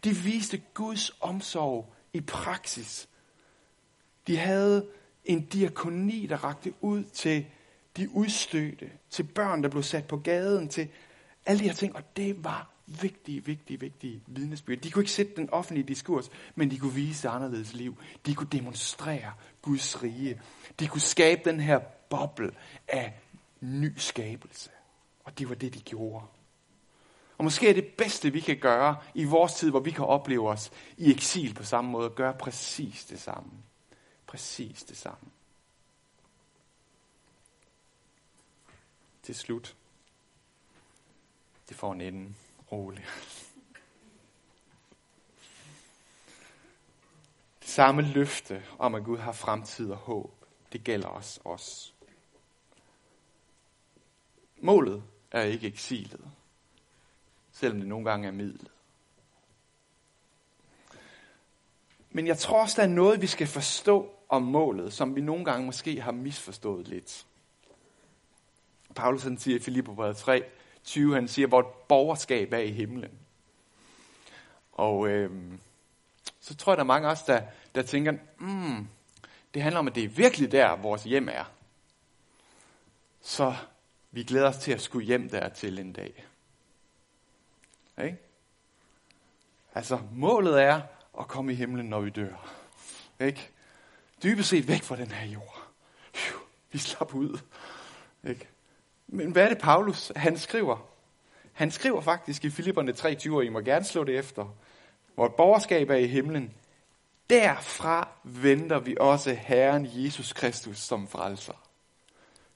De 0.03 0.15
viste 0.15 0.61
Guds 0.73 1.11
omsorg 1.19 1.93
i 2.13 2.21
praksis. 2.21 3.09
De 4.27 4.37
havde 4.37 4.87
en 5.25 5.45
diakoni, 5.45 6.25
der 6.25 6.43
rakte 6.43 6.73
ud 6.81 7.03
til 7.03 7.45
de 7.97 8.09
udstødte, 8.09 8.91
til 9.09 9.23
børn, 9.23 9.63
der 9.63 9.69
blev 9.69 9.83
sat 9.83 10.07
på 10.07 10.17
gaden, 10.17 10.69
til 10.69 10.87
alle 11.45 11.59
de 11.59 11.67
her 11.67 11.73
ting. 11.73 11.95
Og 11.95 12.15
det 12.17 12.43
var 12.43 12.71
vigtige, 12.85 13.45
vigtige, 13.45 13.79
vigtige 13.79 14.23
vidnesbyrd. 14.27 14.77
De 14.77 14.91
kunne 14.91 15.01
ikke 15.01 15.11
sætte 15.11 15.35
den 15.35 15.49
offentlige 15.49 15.87
diskurs, 15.87 16.29
men 16.55 16.71
de 16.71 16.77
kunne 16.77 16.93
vise 16.93 17.29
anderledes 17.29 17.73
liv. 17.73 17.97
De 18.25 18.35
kunne 18.35 18.49
demonstrere 18.51 19.33
Guds 19.61 20.03
rige. 20.03 20.41
De 20.79 20.87
kunne 20.87 21.01
skabe 21.01 21.41
den 21.49 21.59
her 21.59 21.79
boble 22.09 22.51
af 22.87 23.19
ny 23.61 23.93
skabelse. 23.97 24.69
Og 25.23 25.39
det 25.39 25.49
var 25.49 25.55
det, 25.55 25.73
de 25.73 25.79
gjorde. 25.79 26.25
Og 27.41 27.45
måske 27.45 27.69
er 27.69 27.73
det 27.73 27.93
bedste, 27.97 28.31
vi 28.31 28.39
kan 28.39 28.57
gøre 28.57 28.97
i 29.15 29.23
vores 29.23 29.53
tid, 29.53 29.69
hvor 29.69 29.79
vi 29.79 29.91
kan 29.91 30.05
opleve 30.05 30.49
os 30.49 30.71
i 30.97 31.11
eksil 31.11 31.53
på 31.53 31.63
samme 31.63 31.91
måde, 31.91 32.05
at 32.05 32.15
gøre 32.15 32.33
præcis 32.33 33.05
det 33.05 33.21
samme. 33.21 33.51
Præcis 34.27 34.83
det 34.83 34.97
samme. 34.97 35.31
Til 39.23 39.35
slut. 39.35 39.75
Det 41.69 41.77
får 41.77 41.93
en 41.93 42.01
ende. 42.01 42.33
Rolig. 42.71 43.05
Det 47.59 47.69
samme 47.69 48.01
løfte 48.01 48.65
om, 48.79 48.95
at 48.95 49.03
Gud 49.03 49.17
har 49.17 49.31
fremtid 49.31 49.91
og 49.91 49.97
håb, 49.97 50.45
det 50.71 50.83
gælder 50.83 51.07
os 51.07 51.39
også. 51.43 51.91
Målet 54.57 55.03
er 55.31 55.41
ikke 55.41 55.67
eksilet 55.67 56.31
selvom 57.51 57.79
det 57.79 57.87
nogle 57.87 58.09
gange 58.09 58.27
er 58.27 58.31
midlet. 58.31 58.71
Men 62.09 62.27
jeg 62.27 62.37
tror 62.37 62.61
også, 62.61 62.81
der 62.81 62.87
er 62.87 62.91
noget, 62.91 63.21
vi 63.21 63.27
skal 63.27 63.47
forstå 63.47 64.15
om 64.29 64.41
målet, 64.41 64.93
som 64.93 65.15
vi 65.15 65.21
nogle 65.21 65.45
gange 65.45 65.65
måske 65.65 66.01
har 66.01 66.11
misforstået 66.11 66.87
lidt. 66.87 67.25
Paulus 68.95 69.23
han 69.23 69.37
siger 69.37 69.57
i 69.57 69.61
Filipperbrevet 69.61 70.17
3, 70.17 70.43
20, 70.83 71.13
han 71.13 71.27
siger, 71.27 71.47
vort 71.47 71.65
borgerskab 71.65 72.53
er 72.53 72.57
i 72.57 72.71
himlen. 72.71 73.11
Og 74.71 75.07
øh, 75.07 75.31
så 76.39 76.55
tror 76.55 76.71
jeg, 76.71 76.77
der 76.77 76.83
er 76.83 76.87
mange 76.87 77.07
af 77.07 77.11
os, 77.11 77.23
der, 77.23 77.41
der 77.75 77.81
tænker, 77.81 78.11
mm, 78.39 78.87
det 79.53 79.61
handler 79.61 79.79
om, 79.79 79.87
at 79.87 79.95
det 79.95 80.03
er 80.03 80.07
virkelig 80.07 80.51
der, 80.51 80.75
vores 80.75 81.03
hjem 81.03 81.29
er. 81.31 81.51
Så 83.21 83.55
vi 84.11 84.23
glæder 84.23 84.47
os 84.47 84.57
til 84.57 84.71
at 84.71 84.81
skulle 84.81 85.05
hjem 85.05 85.29
der 85.29 85.49
til 85.49 85.79
en 85.79 85.93
dag. 85.93 86.25
Ikke? 87.97 88.17
Altså, 89.75 89.99
målet 90.11 90.61
er 90.61 90.81
at 91.19 91.27
komme 91.27 91.51
i 91.51 91.55
himlen, 91.55 91.85
når 91.85 92.01
vi 92.01 92.09
dør. 92.09 92.53
Ikke? 93.19 93.49
Dybest 94.23 94.49
set 94.49 94.67
væk 94.67 94.81
fra 94.81 94.95
den 94.95 95.11
her 95.11 95.27
jord. 95.27 95.67
Vi 96.71 96.77
slapper 96.77 97.17
ud. 97.17 97.39
Ikke? 98.23 98.47
Men 99.07 99.31
hvad 99.31 99.43
er 99.43 99.49
det, 99.49 99.57
Paulus 99.57 100.11
han 100.15 100.37
skriver? 100.37 100.87
Han 101.53 101.71
skriver 101.71 102.01
faktisk 102.01 102.45
i 102.45 102.49
Filipperne 102.49 102.93
23, 102.93 103.37
og 103.37 103.45
I 103.45 103.49
må 103.49 103.59
gerne 103.59 103.85
slå 103.85 104.03
det 104.03 104.17
efter. 104.17 104.55
Vort 105.15 105.35
borgerskab 105.35 105.89
er 105.89 105.95
i 105.95 106.07
himlen. 106.07 106.53
Derfra 107.29 108.07
venter 108.23 108.79
vi 108.79 108.97
også 108.99 109.33
Herren 109.33 109.87
Jesus 109.91 110.33
Kristus 110.33 110.77
som 110.77 111.07
frelser. 111.07 111.70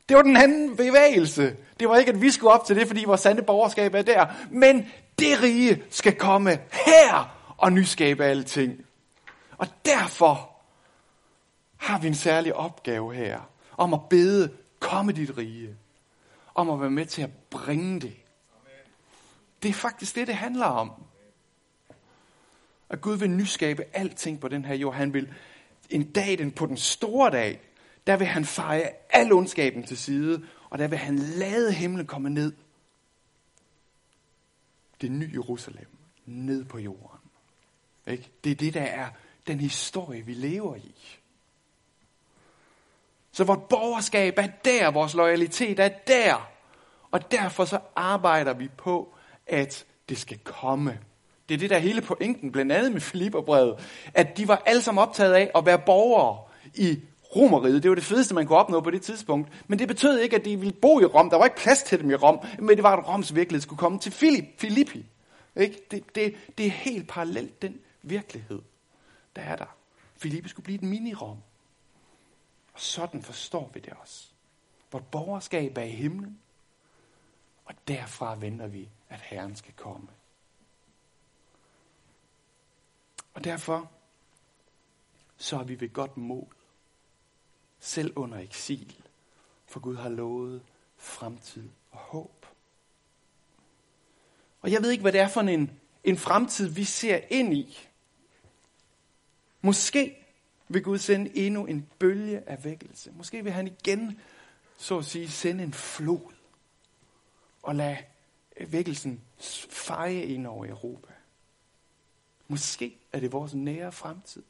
Det 0.09 0.17
var 0.17 0.23
den 0.23 0.37
anden 0.37 0.75
bevægelse. 0.75 1.55
Det 1.79 1.89
var 1.89 1.97
ikke, 1.97 2.11
at 2.11 2.21
vi 2.21 2.31
skulle 2.31 2.53
op 2.53 2.65
til 2.65 2.75
det, 2.75 2.87
fordi 2.87 3.05
vores 3.05 3.21
sande 3.21 3.41
borgerskab 3.41 3.93
er 3.93 4.01
der. 4.01 4.25
Men 4.51 4.91
det 5.19 5.41
rige 5.41 5.83
skal 5.89 6.15
komme 6.15 6.59
her 6.71 7.35
og 7.57 7.73
nyskabe 7.73 8.23
alting. 8.23 8.85
Og 9.57 9.67
derfor 9.85 10.51
har 11.77 11.99
vi 11.99 12.07
en 12.07 12.15
særlig 12.15 12.55
opgave 12.55 13.13
her, 13.13 13.39
om 13.77 13.93
at 13.93 13.99
bede, 14.09 14.51
komme 14.79 15.11
dit 15.11 15.37
rige. 15.37 15.75
Om 16.55 16.69
at 16.69 16.81
være 16.81 16.89
med 16.89 17.05
til 17.05 17.21
at 17.21 17.29
bringe 17.49 18.01
det. 18.01 18.13
Det 19.63 19.69
er 19.69 19.73
faktisk 19.73 20.15
det, 20.15 20.27
det 20.27 20.35
handler 20.35 20.65
om. 20.65 20.91
At 22.89 23.01
Gud 23.01 23.17
vil 23.17 23.29
nyskabe 23.29 23.83
alting 23.93 24.39
på 24.39 24.47
den 24.47 24.65
her 24.65 24.75
jord. 24.75 24.93
Han 24.93 25.13
vil 25.13 25.33
en 25.89 26.11
dag, 26.11 26.37
den 26.37 26.51
på 26.51 26.65
den 26.65 26.77
store 26.77 27.31
dag, 27.31 27.59
der 28.07 28.17
vil 28.17 28.27
han 28.27 28.45
feje 28.45 28.89
al 29.09 29.31
ondskaben 29.31 29.83
til 29.83 29.97
side, 29.97 30.45
og 30.69 30.79
der 30.79 30.87
vil 30.87 30.97
han 30.97 31.19
lade 31.19 31.73
himlen 31.73 32.05
komme 32.05 32.29
ned 32.29 32.53
det 35.01 35.11
nye 35.11 35.31
Jerusalem 35.33 35.87
ned 36.25 36.65
på 36.65 36.79
jorden. 36.79 37.19
Ikke? 38.07 38.29
Det 38.43 38.51
er 38.51 38.55
det, 38.55 38.73
der 38.73 38.81
er 38.81 39.09
den 39.47 39.59
historie, 39.59 40.21
vi 40.21 40.33
lever 40.33 40.75
i. 40.75 40.95
Så 43.31 43.43
vores 43.43 43.59
borgerskab 43.69 44.37
er 44.37 44.47
der, 44.65 44.91
vores 44.91 45.13
loyalitet 45.13 45.79
er 45.79 45.87
der. 45.87 46.51
Og 47.11 47.31
derfor 47.31 47.65
så 47.65 47.79
arbejder 47.95 48.53
vi 48.53 48.67
på, 48.67 49.15
at 49.47 49.85
det 50.09 50.17
skal 50.17 50.37
komme. 50.37 50.99
Det 51.49 51.53
er 51.55 51.57
det, 51.57 51.69
der 51.69 51.75
er 51.75 51.79
hele 51.79 52.01
pointen, 52.01 52.51
blandt 52.51 52.71
andet 52.71 52.91
med 52.91 53.01
Filipperbrevet, 53.01 53.79
at 54.13 54.37
de 54.37 54.47
var 54.47 54.63
alle 54.65 54.81
sammen 54.81 55.01
optaget 55.01 55.33
af 55.33 55.51
at 55.55 55.65
være 55.65 55.79
borgere 55.79 56.39
i 56.73 56.99
Romeriet. 57.35 57.83
Det 57.83 57.89
var 57.89 57.95
det 57.95 58.03
fedeste, 58.03 58.35
man 58.35 58.47
kunne 58.47 58.57
opnå 58.57 58.81
på 58.81 58.91
det 58.91 59.01
tidspunkt. 59.01 59.51
Men 59.67 59.79
det 59.79 59.87
betød 59.87 60.19
ikke, 60.19 60.35
at 60.35 60.45
de 60.45 60.59
ville 60.59 60.73
bo 60.73 60.99
i 60.99 61.05
Rom. 61.05 61.29
Der 61.29 61.37
var 61.37 61.45
ikke 61.45 61.57
plads 61.57 61.83
til 61.83 61.99
dem 61.99 62.09
i 62.09 62.15
Rom. 62.15 62.39
Men 62.59 62.69
det 62.69 62.83
var, 62.83 62.97
at 62.97 63.07
Roms 63.07 63.35
virkelighed 63.35 63.61
skulle 63.61 63.79
komme 63.79 63.99
til 63.99 64.11
Filip, 64.11 64.45
Filippi. 64.57 65.05
Ikke? 65.55 65.81
Det, 65.91 66.15
det, 66.15 66.35
det 66.57 66.65
er 66.65 66.69
helt 66.69 67.07
parallelt 67.07 67.61
den 67.61 67.79
virkelighed, 68.01 68.61
der 69.35 69.41
er 69.41 69.55
der. 69.55 69.75
Filippi 70.17 70.49
skulle 70.49 70.63
blive 70.63 70.83
et 70.83 71.13
mini-Rom. 71.13 71.37
Og 72.73 72.79
sådan 72.79 73.23
forstår 73.23 73.71
vi 73.73 73.79
det 73.79 73.93
også. 74.01 74.27
Vort 74.91 75.07
borgerskab 75.07 75.77
er 75.77 75.83
i 75.83 75.89
himlen. 75.89 76.39
Og 77.65 77.75
derfra 77.87 78.35
venter 78.35 78.67
vi, 78.67 78.89
at 79.09 79.21
Herren 79.21 79.55
skal 79.55 79.73
komme. 79.73 80.07
Og 83.33 83.43
derfor 83.43 83.91
så 85.37 85.59
er 85.59 85.63
vi 85.63 85.79
ved 85.79 85.93
godt 85.93 86.17
mod 86.17 86.43
selv 87.85 88.13
under 88.15 88.37
eksil, 88.37 88.95
for 89.65 89.79
Gud 89.79 89.95
har 89.95 90.09
lovet 90.09 90.61
fremtid 90.97 91.69
og 91.91 91.97
håb. 91.97 92.45
Og 94.61 94.71
jeg 94.71 94.81
ved 94.81 94.91
ikke, 94.91 95.01
hvad 95.01 95.11
det 95.11 95.21
er 95.21 95.27
for 95.27 95.41
en, 95.41 95.79
en 96.03 96.17
fremtid, 96.17 96.67
vi 96.67 96.83
ser 96.83 97.19
ind 97.29 97.53
i. 97.53 97.77
Måske 99.61 100.25
vil 100.67 100.83
Gud 100.83 100.97
sende 100.97 101.37
endnu 101.37 101.65
en 101.65 101.89
bølge 101.99 102.49
af 102.49 102.63
vækkelse. 102.63 103.11
Måske 103.11 103.43
vil 103.43 103.51
han 103.51 103.67
igen, 103.67 104.19
så 104.77 104.97
at 104.97 105.05
sige, 105.05 105.29
sende 105.29 105.63
en 105.63 105.73
flod 105.73 106.33
og 107.63 107.75
lade 107.75 107.97
vækkelsen 108.67 109.21
feje 109.69 110.21
ind 110.21 110.47
over 110.47 110.65
Europa. 110.65 111.13
Måske 112.47 112.97
er 113.11 113.19
det 113.19 113.31
vores 113.31 113.53
nære 113.53 113.91
fremtid, 113.91 114.43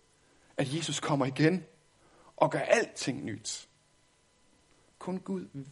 at 0.57 0.75
Jesus 0.75 0.99
kommer 0.99 1.25
igen 1.25 1.65
og 2.37 2.51
gør 2.51 2.59
alting 2.59 3.23
nyt. 3.23 3.69
Kun 4.99 5.19
Gud, 5.19 5.65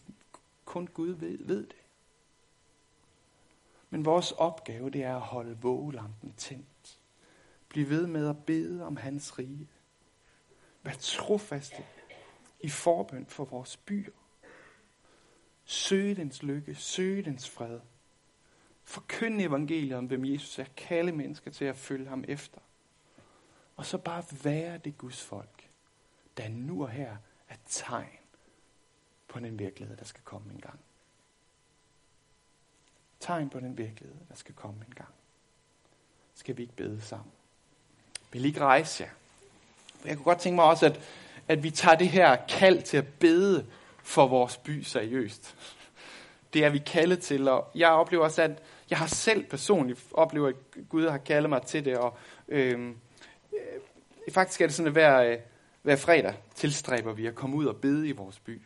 kun 0.64 0.86
Gud 0.86 1.08
ved, 1.08 1.38
ved 1.40 1.66
det. 1.66 1.76
Men 3.90 4.04
vores 4.04 4.32
opgave, 4.32 4.90
det 4.90 5.02
er 5.02 5.14
at 5.14 5.20
holde 5.20 5.58
vågelampen 5.62 6.32
tændt. 6.36 6.98
Bliv 7.68 7.88
ved 7.88 8.06
med 8.06 8.28
at 8.28 8.44
bede 8.44 8.84
om 8.84 8.96
hans 8.96 9.38
rige. 9.38 9.68
Vær 10.82 10.92
trofaste 10.92 11.84
i 12.60 12.68
forbøn 12.68 13.26
for 13.26 13.44
vores 13.44 13.76
byer. 13.76 14.12
Søg 15.64 16.16
dens 16.16 16.42
lykke, 16.42 16.74
søg 16.74 17.24
dens 17.24 17.50
fred. 17.50 17.80
Forkynd 18.84 19.40
evangeliet 19.40 19.98
om, 19.98 20.06
hvem 20.06 20.24
Jesus 20.24 20.58
er. 20.58 20.64
Kalde 20.76 21.12
mennesker 21.12 21.50
til 21.50 21.64
at 21.64 21.76
følge 21.76 22.08
ham 22.08 22.24
efter. 22.28 22.60
Og 23.76 23.86
så 23.86 23.98
bare 23.98 24.24
være 24.44 24.78
det 24.78 24.98
Guds 24.98 25.22
folk 25.22 25.53
der 26.36 26.48
nu 26.48 26.82
og 26.82 26.90
her 26.90 27.16
er 27.48 27.56
tegn 27.68 28.18
på 29.28 29.40
den 29.40 29.58
virkelighed, 29.58 29.96
der 29.96 30.04
skal 30.04 30.22
komme 30.24 30.52
en 30.52 30.60
gang. 30.60 30.80
Tegn 33.20 33.50
på 33.50 33.60
den 33.60 33.78
virkelighed, 33.78 34.16
der 34.28 34.34
skal 34.34 34.54
komme 34.54 34.84
en 34.88 34.94
gang. 34.94 35.14
Skal 36.34 36.56
vi 36.56 36.62
ikke 36.62 36.76
bede 36.76 37.00
sammen? 37.00 37.32
Vil 38.32 38.44
I 38.44 38.48
ikke 38.48 38.60
rejse 38.60 39.04
jer? 39.04 39.10
Jeg 40.04 40.16
kunne 40.16 40.24
godt 40.24 40.38
tænke 40.38 40.54
mig 40.54 40.64
også, 40.64 40.86
at, 40.86 41.00
at 41.48 41.62
vi 41.62 41.70
tager 41.70 41.96
det 41.96 42.08
her 42.08 42.36
kald 42.48 42.82
til 42.82 42.96
at 42.96 43.08
bede 43.20 43.66
for 44.02 44.26
vores 44.26 44.56
by 44.56 44.82
seriøst. 44.82 45.56
Det 46.52 46.64
er 46.64 46.70
vi 46.70 46.78
kaldet 46.78 47.20
til, 47.20 47.48
og 47.48 47.70
jeg 47.74 47.88
oplever 47.88 48.24
også, 48.24 48.42
at 48.42 48.62
jeg 48.90 48.98
har 48.98 49.06
selv 49.06 49.44
personligt 49.44 50.00
oplevet, 50.12 50.48
at 50.76 50.88
Gud 50.88 51.08
har 51.08 51.18
kaldet 51.18 51.50
mig 51.50 51.62
til 51.62 51.84
det, 51.84 51.98
og 51.98 52.18
øhm, 52.48 52.96
øh, 53.52 53.80
faktisk 54.32 54.60
er 54.60 54.66
det 54.66 54.74
sådan, 54.74 54.86
at 54.86 54.92
hver, 54.92 55.22
øh, 55.22 55.38
hver 55.84 55.96
fredag 55.96 56.34
tilstræber 56.54 57.12
vi 57.12 57.26
at 57.26 57.34
komme 57.34 57.56
ud 57.56 57.66
og 57.66 57.76
bede 57.76 58.08
i 58.08 58.12
vores 58.12 58.38
by. 58.38 58.62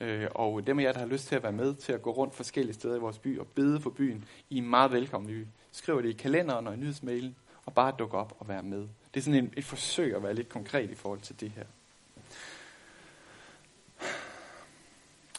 Øh, 0.00 0.28
og 0.34 0.66
dem 0.66 0.78
af 0.78 0.82
jer, 0.82 0.92
der 0.92 0.98
har 0.98 1.06
lyst 1.06 1.28
til 1.28 1.34
at 1.34 1.42
være 1.42 1.52
med 1.52 1.74
til 1.74 1.92
at 1.92 2.02
gå 2.02 2.10
rundt 2.10 2.34
forskellige 2.34 2.74
steder 2.74 2.96
i 2.96 2.98
vores 2.98 3.18
by 3.18 3.38
og 3.38 3.46
bede 3.46 3.80
for 3.80 3.90
byen, 3.90 4.24
I 4.50 4.58
er 4.58 4.62
meget 4.62 4.92
velkomne. 4.92 5.32
Vi 5.32 5.46
skriver 5.72 6.00
det 6.00 6.08
i 6.08 6.12
kalenderen 6.12 6.66
og 6.66 6.74
i 6.74 6.76
nyhedsmailen, 6.76 7.36
og 7.66 7.74
bare 7.74 7.94
dukke 7.98 8.16
op 8.16 8.36
og 8.38 8.48
være 8.48 8.62
med. 8.62 8.88
Det 9.14 9.20
er 9.20 9.24
sådan 9.24 9.44
en, 9.44 9.52
et 9.56 9.64
forsøg 9.64 10.16
at 10.16 10.22
være 10.22 10.34
lidt 10.34 10.48
konkret 10.48 10.90
i 10.90 10.94
forhold 10.94 11.20
til 11.20 11.40
det 11.40 11.50
her. 11.50 11.64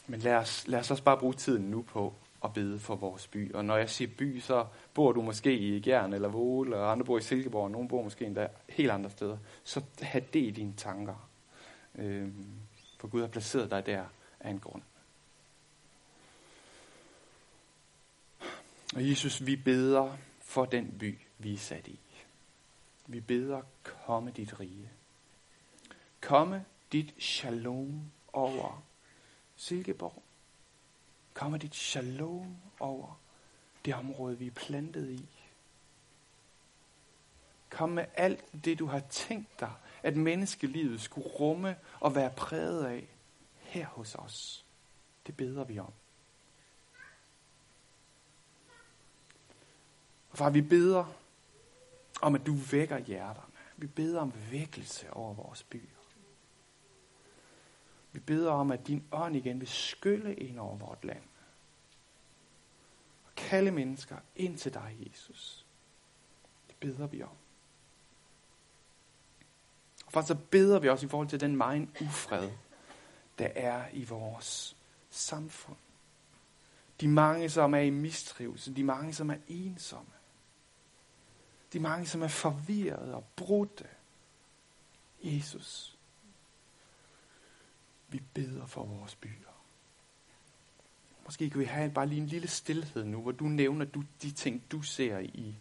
Men 0.06 0.20
lad 0.20 0.34
os, 0.34 0.68
lad 0.68 0.78
os 0.78 0.90
også 0.90 1.02
bare 1.02 1.18
bruge 1.18 1.34
tiden 1.34 1.62
nu 1.62 1.82
på 1.82 2.14
at 2.44 2.52
bede 2.52 2.78
for 2.78 2.96
vores 2.96 3.26
by. 3.26 3.54
Og 3.54 3.64
når 3.64 3.76
jeg 3.76 3.90
siger 3.90 4.10
by, 4.18 4.40
så 4.40 4.66
bor 4.94 5.12
du 5.12 5.22
måske 5.22 5.58
i 5.58 5.80
Gjern 5.80 6.12
eller 6.12 6.28
Våle, 6.28 6.76
og 6.76 6.92
andre 6.92 7.04
bor 7.04 7.18
i 7.18 7.22
Silkeborg, 7.22 7.64
og 7.64 7.70
nogen 7.70 7.88
bor 7.88 8.02
måske 8.02 8.26
endda 8.26 8.48
helt 8.68 8.90
andre 8.90 9.10
steder. 9.10 9.38
Så 9.64 9.82
have 10.02 10.24
det 10.32 10.40
i 10.40 10.50
dine 10.50 10.74
tanker. 10.76 11.28
Øhm, 11.94 12.46
for 12.98 13.08
Gud 13.08 13.20
har 13.20 13.28
placeret 13.28 13.70
dig 13.70 13.86
der 13.86 14.04
af 14.40 14.50
en 14.50 14.58
grund. 14.58 14.82
Og 18.94 19.08
Jesus, 19.08 19.46
vi 19.46 19.56
beder 19.56 20.16
for 20.40 20.64
den 20.64 20.98
by, 20.98 21.18
vi 21.38 21.54
er 21.54 21.58
sat 21.58 21.88
i. 21.88 21.98
Vi 23.06 23.20
beder, 23.20 23.62
komme 23.82 24.30
dit 24.30 24.60
rige. 24.60 24.90
Komme 26.20 26.64
dit 26.92 27.14
shalom 27.18 28.02
over 28.32 28.82
Silkeborg. 29.56 30.22
Komme 31.40 31.58
dit 31.58 31.74
shalom 31.74 32.56
over 32.80 33.20
det 33.84 33.94
område, 33.94 34.38
vi 34.38 34.46
er 34.46 34.50
plantet 34.50 35.10
i. 35.10 35.28
Kom 37.70 37.88
med 37.88 38.04
alt 38.14 38.64
det, 38.64 38.78
du 38.78 38.86
har 38.86 39.00
tænkt 39.10 39.60
dig, 39.60 39.72
at 40.02 40.16
menneskelivet 40.16 41.00
skulle 41.00 41.28
rumme 41.28 41.76
og 42.00 42.14
være 42.14 42.30
præget 42.30 42.84
af 42.84 43.08
her 43.56 43.86
hos 43.86 44.14
os. 44.14 44.66
Det 45.26 45.36
beder 45.36 45.64
vi 45.64 45.78
om. 45.78 45.92
Og 50.30 50.38
far, 50.38 50.50
vi 50.50 50.62
beder 50.62 51.12
om, 52.22 52.34
at 52.34 52.46
du 52.46 52.54
vækker 52.54 52.98
hjerterne. 52.98 53.54
Vi 53.76 53.86
beder 53.86 54.20
om 54.20 54.32
vækkelse 54.50 55.12
over 55.12 55.34
vores 55.34 55.62
byer. 55.62 56.00
Vi 58.12 58.20
beder 58.20 58.50
om, 58.50 58.70
at 58.70 58.86
din 58.86 59.04
ånd 59.12 59.36
igen 59.36 59.60
vil 59.60 59.68
skylle 59.68 60.34
ind 60.34 60.58
over 60.58 60.76
vort 60.76 61.04
land. 61.04 61.22
Kalde 63.50 63.70
mennesker 63.70 64.16
ind 64.36 64.58
til 64.58 64.74
dig, 64.74 64.96
Jesus. 65.00 65.66
Det 66.68 66.76
beder 66.76 67.06
vi 67.06 67.22
om. 67.22 67.36
Og 70.06 70.12
for 70.12 70.22
så 70.22 70.34
beder 70.34 70.78
vi 70.78 70.88
også 70.88 71.06
i 71.06 71.08
forhold 71.08 71.28
til 71.28 71.40
den 71.40 71.56
meget 71.56 71.88
ufred, 72.00 72.50
der 73.38 73.48
er 73.54 73.88
i 73.92 74.04
vores 74.04 74.76
samfund. 75.10 75.76
De 77.00 77.08
mange, 77.08 77.50
som 77.50 77.74
er 77.74 77.78
i 77.78 77.90
mistrivelse, 77.90 78.74
de 78.74 78.84
mange, 78.84 79.14
som 79.14 79.30
er 79.30 79.38
ensomme. 79.48 80.12
De 81.72 81.80
mange, 81.80 82.06
som 82.06 82.22
er 82.22 82.28
forvirrede 82.28 83.14
og 83.14 83.24
brudte. 83.36 83.88
Jesus, 85.22 85.98
vi 88.08 88.22
beder 88.34 88.66
for 88.66 88.84
vores 88.84 89.14
byer. 89.14 89.49
Måske 91.30 91.50
kan 91.50 91.60
vi 91.60 91.64
have 91.64 91.90
bare 91.90 92.06
lige 92.06 92.20
en 92.20 92.26
lille 92.26 92.48
stillhed 92.48 93.04
nu, 93.04 93.22
hvor 93.22 93.32
du 93.32 93.44
nævner 93.44 93.84
du, 93.84 94.02
de 94.22 94.30
ting, 94.30 94.64
du 94.72 94.82
ser 94.82 95.18
i, 95.18 95.54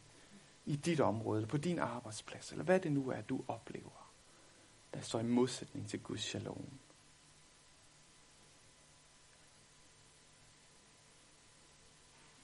i 0.66 0.76
dit 0.76 1.00
område, 1.00 1.46
på 1.46 1.58
din 1.58 1.80
arbejdsplads, 1.80 2.52
eller 2.52 2.64
hvad 2.64 2.80
det 2.80 2.92
nu 2.92 3.10
er, 3.10 3.22
du 3.22 3.44
oplever, 3.48 4.12
der 4.94 5.02
står 5.02 5.20
i 5.20 5.24
modsætning 5.24 5.88
til 5.88 6.00
Guds 6.00 6.22
shalom. 6.22 6.66